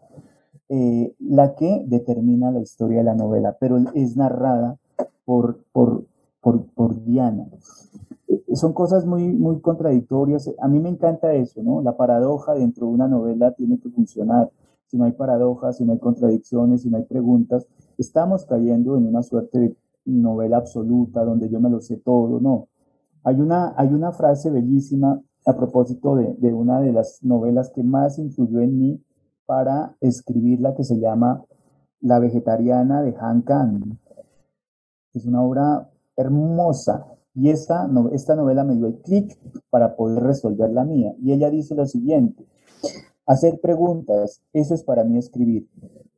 eh, 0.75 1.15
la 1.19 1.55
que 1.55 1.85
determina 1.87 2.51
la 2.51 2.61
historia 2.61 3.01
de 3.01 3.05
la 3.05 3.15
novela, 3.15 3.59
pero 3.61 3.77
es 3.93 4.17
narrada 4.17 4.79
por, 5.27 5.59
por, 5.71 6.07
por, 6.41 7.05
Diana. 7.05 7.47
Eh, 8.27 8.43
son 8.55 8.73
cosas 8.73 9.05
muy, 9.05 9.35
muy 9.35 9.61
contradictorias. 9.61 10.51
A 10.59 10.69
mí 10.69 10.81
me 10.81 10.89
encanta 10.89 11.35
eso, 11.35 11.63
¿no? 11.63 11.83
La 11.83 11.95
paradoja 11.99 12.55
dentro 12.55 12.87
de 12.87 12.93
una 12.95 13.07
novela 13.07 13.53
tiene 13.53 13.79
que 13.81 13.91
funcionar. 13.91 14.51
Si 14.87 14.97
no 14.97 15.05
hay 15.05 15.13
paradojas, 15.13 15.77
si 15.77 15.85
no 15.85 15.93
hay 15.93 15.99
contradicciones, 15.99 16.81
si 16.81 16.89
no 16.89 16.97
hay 16.97 17.05
preguntas, 17.05 17.67
estamos 17.99 18.47
cayendo 18.47 18.97
en 18.97 19.09
una 19.09 19.23
suerte 19.23 19.59
de 19.59 19.77
novela 20.07 20.57
absoluta 20.57 21.23
donde 21.23 21.51
yo 21.51 21.61
me 21.61 21.69
lo 21.69 21.83
sé 21.83 21.99
todo, 21.99 22.41
no. 22.41 22.69
Hay 23.25 23.39
una, 23.39 23.75
hay 23.77 23.93
una 23.93 24.13
frase 24.13 24.51
bellísima 24.51 25.21
a 25.45 25.55
propósito 25.55 26.17
de, 26.17 26.33
de 26.39 26.55
una 26.55 26.81
de 26.81 26.95
las 26.95 27.23
novelas 27.23 27.69
que 27.69 27.83
más 27.83 28.19
influyó 28.19 28.61
en 28.61 28.79
mí, 28.79 29.03
para 29.47 29.97
escribir 30.01 30.61
la 30.61 30.75
que 30.75 30.85
se 30.85 30.99
llama 30.99 31.45
La 32.01 32.19
vegetariana 32.19 33.03
de 33.03 33.15
Han 33.21 33.43
Kang. 33.43 33.99
Es 35.15 35.27
una 35.27 35.43
obra 35.43 35.91
hermosa 36.17 37.07
y 37.35 37.51
esta, 37.51 37.89
esta 38.13 38.37
novela 38.37 38.65
me 38.65 38.77
dio 38.77 38.87
el 38.87 38.99
clic 39.01 39.39
para 39.71 39.97
poder 39.97 40.23
resolver 40.23 40.71
la 40.71 40.85
mía. 40.85 41.15
Y 41.23 41.33
ella 41.33 41.51
dice 41.51 41.75
lo 41.75 41.87
siguiente, 41.87 42.47
hacer 43.27 43.61
preguntas, 43.61 44.43
eso 44.53 44.75
es 44.75 44.83
para 44.83 45.05
mí 45.05 45.19
escribir. 45.19 45.69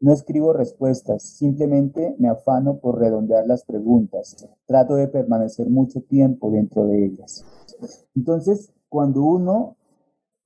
No 0.01 0.13
escribo 0.13 0.53
respuestas, 0.53 1.23
simplemente 1.23 2.15
me 2.19 2.29
afano 2.29 2.79
por 2.79 2.99
redondear 2.99 3.47
las 3.47 3.65
preguntas. 3.65 4.49
Trato 4.67 4.97
de 4.97 5.09
permanecer 5.09 5.71
mucho 5.71 6.03
tiempo 6.03 6.51
dentro 6.51 6.87
de 6.87 7.07
ellas. 7.07 7.45
Entonces, 8.15 8.73
cuando 8.89 9.23
uno 9.23 9.77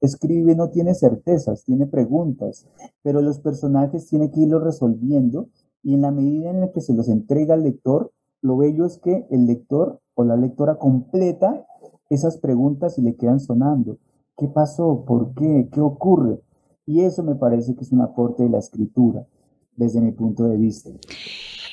escribe 0.00 0.54
no 0.54 0.70
tiene 0.70 0.94
certezas, 0.94 1.64
tiene 1.64 1.86
preguntas, 1.86 2.66
pero 3.02 3.20
los 3.20 3.40
personajes 3.40 4.06
tienen 4.06 4.30
que 4.30 4.40
irlo 4.40 4.60
resolviendo 4.60 5.48
y 5.82 5.94
en 5.94 6.02
la 6.02 6.10
medida 6.10 6.50
en 6.50 6.60
la 6.60 6.72
que 6.72 6.80
se 6.80 6.94
los 6.94 7.08
entrega 7.08 7.54
al 7.54 7.62
lector, 7.62 8.12
lo 8.40 8.56
bello 8.56 8.86
es 8.86 8.98
que 8.98 9.26
el 9.30 9.46
lector 9.46 10.00
o 10.14 10.24
la 10.24 10.36
lectora 10.36 10.76
completa 10.76 11.66
esas 12.10 12.38
preguntas 12.38 12.98
y 12.98 13.02
le 13.02 13.16
quedan 13.16 13.40
sonando. 13.40 13.98
¿Qué 14.36 14.48
pasó? 14.48 15.04
¿Por 15.06 15.34
qué? 15.34 15.68
¿Qué 15.72 15.80
ocurre? 15.80 16.40
Y 16.86 17.02
eso 17.02 17.22
me 17.22 17.34
parece 17.34 17.74
que 17.74 17.82
es 17.82 17.92
un 17.92 18.00
aporte 18.00 18.44
de 18.44 18.48
la 18.48 18.58
escritura, 18.58 19.26
desde 19.76 20.00
mi 20.00 20.12
punto 20.12 20.44
de 20.44 20.56
vista. 20.56 20.90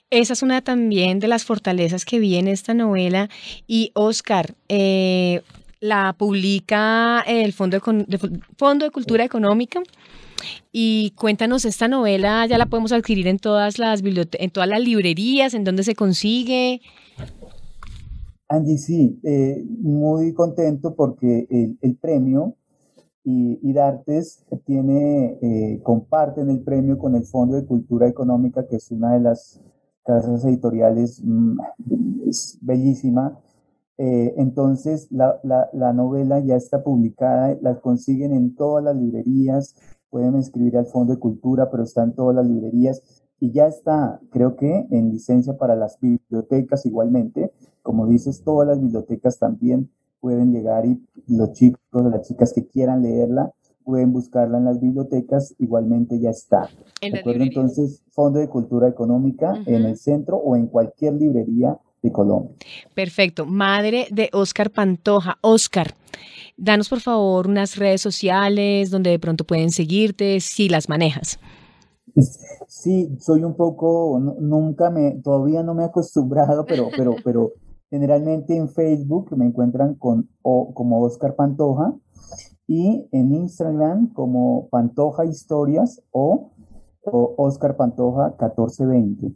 Esa 0.10 0.34
es 0.34 0.44
una 0.44 0.62
también 0.62 1.20
de 1.20 1.28
las 1.28 1.46
fortalezas 1.46 2.06
que 2.06 2.20
vi 2.20 2.36
en 2.36 2.48
esta 2.48 2.74
novela. 2.74 3.30
Y 3.68 3.92
Oscar, 3.96 4.56
eh, 4.70 5.42
la 5.86 6.16
publica 6.18 7.22
el 7.28 7.54
Fondo 7.54 7.78
de, 7.78 8.42
Fondo 8.58 8.86
de 8.86 8.92
Cultura 8.92 9.24
Económica. 9.24 9.82
Y 10.72 11.14
cuéntanos, 11.16 11.66
esta 11.66 11.88
novela 11.88 12.46
ya 12.46 12.58
la 12.58 12.66
podemos 12.66 12.92
adquirir 12.92 13.28
en 13.28 13.40
todas 13.40 13.80
las 13.80 14.02
en 14.04 14.52
todas 14.52 14.70
las 14.70 14.82
librerías, 14.82 15.54
en 15.54 15.64
dónde 15.64 15.84
se 15.84 15.96
consigue. 15.96 16.82
Angie, 18.48 18.78
sí, 18.78 19.20
eh, 19.24 19.64
muy 19.80 20.34
contento 20.34 20.96
porque 20.96 21.48
el, 21.82 21.96
premio 21.96 22.56
y, 23.24 23.74
Dartes 23.74 24.46
tiene, 24.66 25.40
eh, 25.42 25.80
comparten 25.82 26.50
el 26.50 26.62
premio 26.62 27.00
con 27.00 27.16
el 27.16 27.24
Fondo 27.24 27.56
de 27.56 27.66
Cultura 27.66 28.08
Económica, 28.08 28.68
que 28.68 28.76
es 28.76 28.92
una 28.92 29.14
de 29.14 29.22
las 29.22 29.62
casas 30.04 30.46
editoriales 30.46 31.22
mm, 31.24 31.58
bellísima. 32.62 33.40
Eh, 33.98 34.34
entonces, 34.38 35.08
la, 35.12 35.40
la, 35.44 35.94
novela 35.94 36.40
ya 36.40 36.56
está 36.56 36.84
publicada, 36.84 37.58
la 37.62 37.80
consiguen 37.80 38.34
en 38.34 38.54
todas 38.56 38.84
las 38.84 38.96
librerías, 38.96 39.76
pueden 40.10 40.36
escribir 40.36 40.78
al 40.78 40.86
Fondo 40.86 41.14
de 41.14 41.20
Cultura, 41.20 41.72
pero 41.72 41.84
está 41.84 42.04
en 42.04 42.14
todas 42.14 42.36
las 42.36 42.46
librerías 42.46 43.02
y 43.40 43.52
ya 43.52 43.68
está, 43.68 44.20
creo 44.32 44.56
que 44.56 44.88
en 44.90 45.12
licencia 45.12 45.58
para 45.58 45.76
las 45.76 46.00
bibliotecas 46.00 46.86
igualmente. 46.86 47.52
Como 47.82 48.08
dices, 48.08 48.44
todas 48.44 48.68
las 48.68 48.82
bibliotecas 48.82 49.38
también 49.40 49.90
pueden 50.20 50.52
llegar 50.52 50.86
y 50.86 51.00
los 51.28 51.54
chicos, 51.54 51.80
las 51.92 52.28
chicas 52.28 52.52
que 52.54 52.66
quieran 52.66 53.04
leerla, 53.04 53.52
pueden 53.84 54.12
buscarla 54.12 54.58
en 54.58 54.66
las 54.66 54.82
bibliotecas, 54.82 55.54
igualmente 55.60 56.20
ya 56.20 56.32
está. 56.32 56.68
¿De 57.02 57.20
acuerdo? 57.20 57.44
Entonces, 57.44 58.04
Fondo 58.10 58.40
de 58.40 58.50
Cultura 58.50 58.88
Económica 58.88 59.54
en 59.68 59.86
el 59.86 59.98
centro 59.98 60.38
o 60.38 60.56
en 60.56 60.68
cualquier 60.68 61.14
librería 61.14 61.78
de 62.06 62.12
Colombia. 62.12 62.56
Perfecto. 62.94 63.46
Madre 63.46 64.08
de 64.12 64.30
Oscar 64.34 64.72
Pantoja. 64.72 65.38
Oscar, 65.42 65.94
danos 66.58 66.90
por 66.90 67.02
favor 67.02 67.48
unas 67.48 67.76
redes 67.76 68.02
sociales 68.02 68.90
donde 68.90 69.10
de 69.10 69.20
pronto 69.20 69.44
pueden 69.44 69.72
seguirte, 69.72 70.40
si 70.40 70.70
las 70.70 70.88
manejas. 70.90 71.40
Sí, 72.68 73.16
soy 73.20 73.44
un 73.44 73.56
poco, 73.56 74.20
nunca 74.40 74.90
me, 74.90 75.20
todavía 75.22 75.64
no 75.64 75.74
me 75.74 75.84
he 75.84 75.88
acostumbrado, 75.88 76.66
pero, 76.66 76.90
pero, 76.96 77.16
pero 77.24 77.52
generalmente 77.90 78.56
en 78.56 78.70
Facebook 78.70 79.36
me 79.36 79.46
encuentran 79.46 79.96
con, 79.96 80.30
o, 80.42 80.74
como 80.74 81.02
Oscar 81.02 81.36
Pantoja 81.36 81.94
y 82.68 83.08
en 83.12 83.34
Instagram 83.34 84.14
como 84.14 84.70
Pantoja 84.70 85.26
Historias 85.26 86.02
o, 86.12 86.52
Oscar 87.04 87.78
Pantoja 87.78 88.30
1420. 88.30 89.36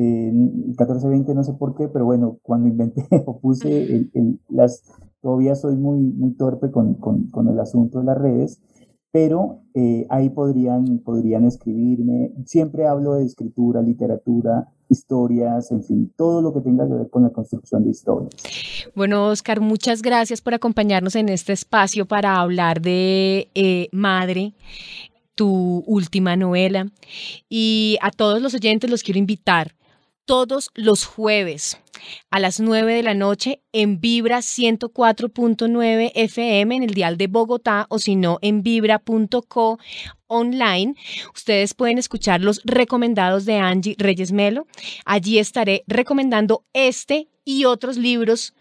Eh, 0.00 0.30
1420 0.32 1.34
no 1.34 1.42
sé 1.42 1.54
por 1.54 1.74
qué, 1.74 1.88
pero 1.88 2.04
bueno, 2.04 2.38
cuando 2.42 2.68
inventé 2.68 3.04
o 3.26 3.40
puse 3.40 4.08
las, 4.48 4.84
todavía 5.20 5.56
soy 5.56 5.76
muy, 5.76 5.98
muy 5.98 6.34
torpe 6.34 6.70
con, 6.70 6.94
con, 6.94 7.48
el 7.48 7.58
asunto 7.58 7.98
de 7.98 8.04
las 8.04 8.16
redes, 8.16 8.60
pero 9.10 9.62
eh, 9.74 10.06
ahí 10.08 10.30
podrían, 10.30 11.00
podrían 11.00 11.44
escribirme. 11.46 12.32
Siempre 12.46 12.86
hablo 12.86 13.14
de 13.14 13.24
escritura, 13.24 13.82
literatura, 13.82 14.68
historias, 14.88 15.72
en 15.72 15.82
fin, 15.82 16.12
todo 16.16 16.42
lo 16.42 16.54
que 16.54 16.60
tenga 16.60 16.86
que 16.86 16.94
ver 16.94 17.10
con 17.10 17.24
la 17.24 17.30
construcción 17.30 17.82
de 17.82 17.90
historias. 17.90 18.30
Bueno, 18.94 19.26
Oscar, 19.26 19.60
muchas 19.60 20.00
gracias 20.00 20.40
por 20.40 20.54
acompañarnos 20.54 21.16
en 21.16 21.28
este 21.28 21.52
espacio 21.52 22.06
para 22.06 22.38
hablar 22.38 22.80
de 22.80 23.48
eh, 23.56 23.88
Madre 23.90 24.54
tu 25.34 25.84
última 25.86 26.36
novela. 26.36 26.88
Y 27.48 27.96
a 28.02 28.10
todos 28.10 28.42
los 28.42 28.54
oyentes 28.54 28.90
los 28.90 29.04
quiero 29.04 29.18
invitar 29.18 29.77
todos 30.28 30.70
los 30.74 31.06
jueves 31.06 31.78
a 32.30 32.38
las 32.38 32.60
9 32.60 32.92
de 32.92 33.02
la 33.02 33.14
noche 33.14 33.62
en 33.72 33.98
Vibra 33.98 34.40
104.9 34.40 36.12
FM 36.14 36.76
en 36.76 36.82
el 36.82 36.92
dial 36.92 37.16
de 37.16 37.28
Bogotá 37.28 37.86
o 37.88 37.98
si 37.98 38.14
no 38.14 38.38
en 38.42 38.62
vibra.co 38.62 39.78
online. 40.26 40.96
Ustedes 41.34 41.72
pueden 41.72 41.96
escuchar 41.96 42.42
los 42.42 42.60
recomendados 42.64 43.46
de 43.46 43.56
Angie 43.56 43.96
Reyes 43.98 44.30
Melo. 44.30 44.66
Allí 45.06 45.38
estaré 45.38 45.82
recomendando 45.86 46.62
este 46.74 47.28
y 47.46 47.64
otros 47.64 47.96
libros 47.96 48.52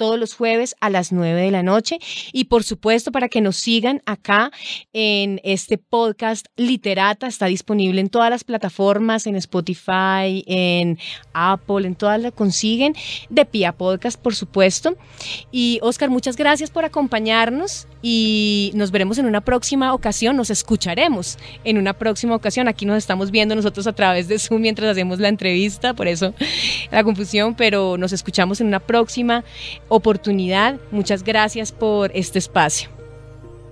todos 0.00 0.18
los 0.18 0.32
jueves 0.32 0.74
a 0.80 0.88
las 0.88 1.12
9 1.12 1.42
de 1.42 1.50
la 1.50 1.62
noche. 1.62 1.98
Y 2.32 2.44
por 2.44 2.64
supuesto, 2.64 3.12
para 3.12 3.28
que 3.28 3.42
nos 3.42 3.56
sigan 3.56 4.00
acá 4.06 4.50
en 4.94 5.42
este 5.44 5.76
podcast 5.76 6.46
Literata, 6.56 7.26
está 7.26 7.44
disponible 7.44 8.00
en 8.00 8.08
todas 8.08 8.30
las 8.30 8.42
plataformas, 8.42 9.26
en 9.26 9.36
Spotify, 9.36 10.42
en 10.46 10.98
Apple, 11.34 11.86
en 11.86 11.96
todas 11.96 12.18
las 12.18 12.32
consiguen, 12.32 12.94
de 13.28 13.44
Pia 13.44 13.72
Podcast, 13.72 14.18
por 14.18 14.34
supuesto. 14.34 14.96
Y 15.52 15.78
Oscar, 15.82 16.08
muchas 16.08 16.34
gracias 16.34 16.70
por 16.70 16.86
acompañarnos 16.86 17.86
y 18.00 18.72
nos 18.74 18.92
veremos 18.92 19.18
en 19.18 19.26
una 19.26 19.42
próxima 19.42 19.92
ocasión, 19.92 20.34
nos 20.34 20.48
escucharemos 20.48 21.36
en 21.64 21.76
una 21.76 21.92
próxima 21.92 22.34
ocasión. 22.34 22.68
Aquí 22.68 22.86
nos 22.86 22.96
estamos 22.96 23.30
viendo 23.30 23.54
nosotros 23.54 23.86
a 23.86 23.92
través 23.92 24.28
de 24.28 24.38
Zoom 24.38 24.62
mientras 24.62 24.88
hacemos 24.90 25.18
la 25.18 25.28
entrevista, 25.28 25.92
por 25.92 26.08
eso 26.08 26.32
la 26.90 27.04
confusión, 27.04 27.54
pero 27.54 27.98
nos 27.98 28.14
escuchamos 28.14 28.62
en 28.62 28.68
una 28.68 28.80
próxima 28.80 29.44
oportunidad. 29.90 30.78
Muchas 30.90 31.22
gracias 31.22 31.72
por 31.72 32.10
este 32.14 32.38
espacio. 32.38 32.88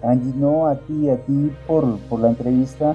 Angie, 0.02 0.34
no, 0.36 0.66
a 0.66 0.76
ti, 0.76 1.08
a 1.08 1.16
ti 1.16 1.50
por, 1.66 1.98
por 2.10 2.20
la 2.20 2.28
entrevista. 2.28 2.94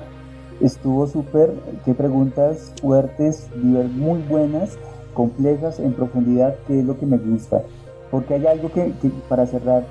Estuvo 0.61 1.07
súper, 1.07 1.51
qué 1.83 1.93
preguntas 1.93 2.71
fuertes, 2.79 3.49
muy 3.55 4.21
buenas, 4.21 4.77
complejas, 5.13 5.79
en 5.79 5.93
profundidad, 5.93 6.55
que 6.67 6.79
es 6.79 6.85
lo 6.85 6.97
que 6.99 7.05
me 7.05 7.17
gusta. 7.17 7.63
Porque 8.11 8.35
hay 8.35 8.45
algo 8.45 8.71
que, 8.71 8.93
que 9.01 9.09
para 9.27 9.47
cerrar, 9.47 9.85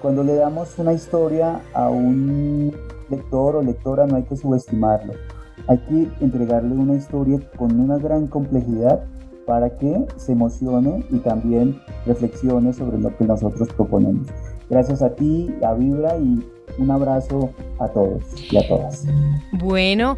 cuando 0.00 0.22
le 0.22 0.34
damos 0.34 0.78
una 0.78 0.92
historia 0.92 1.60
a 1.72 1.88
un 1.88 2.72
lector 3.10 3.56
o 3.56 3.62
lectora 3.62 4.06
no 4.06 4.16
hay 4.16 4.22
que 4.22 4.36
subestimarlo. 4.36 5.14
Hay 5.66 5.78
que 5.78 6.08
entregarle 6.20 6.74
una 6.74 6.94
historia 6.94 7.40
con 7.56 7.78
una 7.78 7.98
gran 7.98 8.26
complejidad 8.26 9.02
para 9.46 9.70
que 9.76 10.06
se 10.16 10.32
emocione 10.32 11.04
y 11.10 11.18
también 11.18 11.80
reflexione 12.06 12.72
sobre 12.72 12.98
lo 12.98 13.16
que 13.16 13.24
nosotros 13.24 13.68
proponemos. 13.76 14.28
Gracias 14.70 15.02
a 15.02 15.10
ti, 15.10 15.54
a 15.62 15.74
Vibra 15.74 16.16
y 16.18 16.42
un 16.78 16.90
abrazo 16.90 17.50
a 17.78 17.88
todos 17.88 18.22
y 18.50 18.56
a 18.56 18.66
todas. 18.66 19.04
Bueno, 19.52 20.16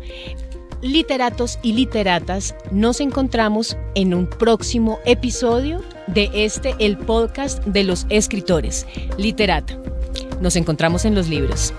literatos 0.82 1.58
y 1.62 1.72
literatas, 1.72 2.54
nos 2.70 3.00
encontramos 3.00 3.76
en 3.94 4.14
un 4.14 4.26
próximo 4.26 4.98
episodio 5.04 5.80
de 6.06 6.30
este, 6.32 6.74
el 6.78 6.96
podcast 6.96 7.64
de 7.64 7.84
los 7.84 8.06
escritores, 8.08 8.86
Literata. 9.18 9.78
Nos 10.40 10.56
encontramos 10.56 11.04
en 11.04 11.14
los 11.14 11.28
libros. 11.28 11.72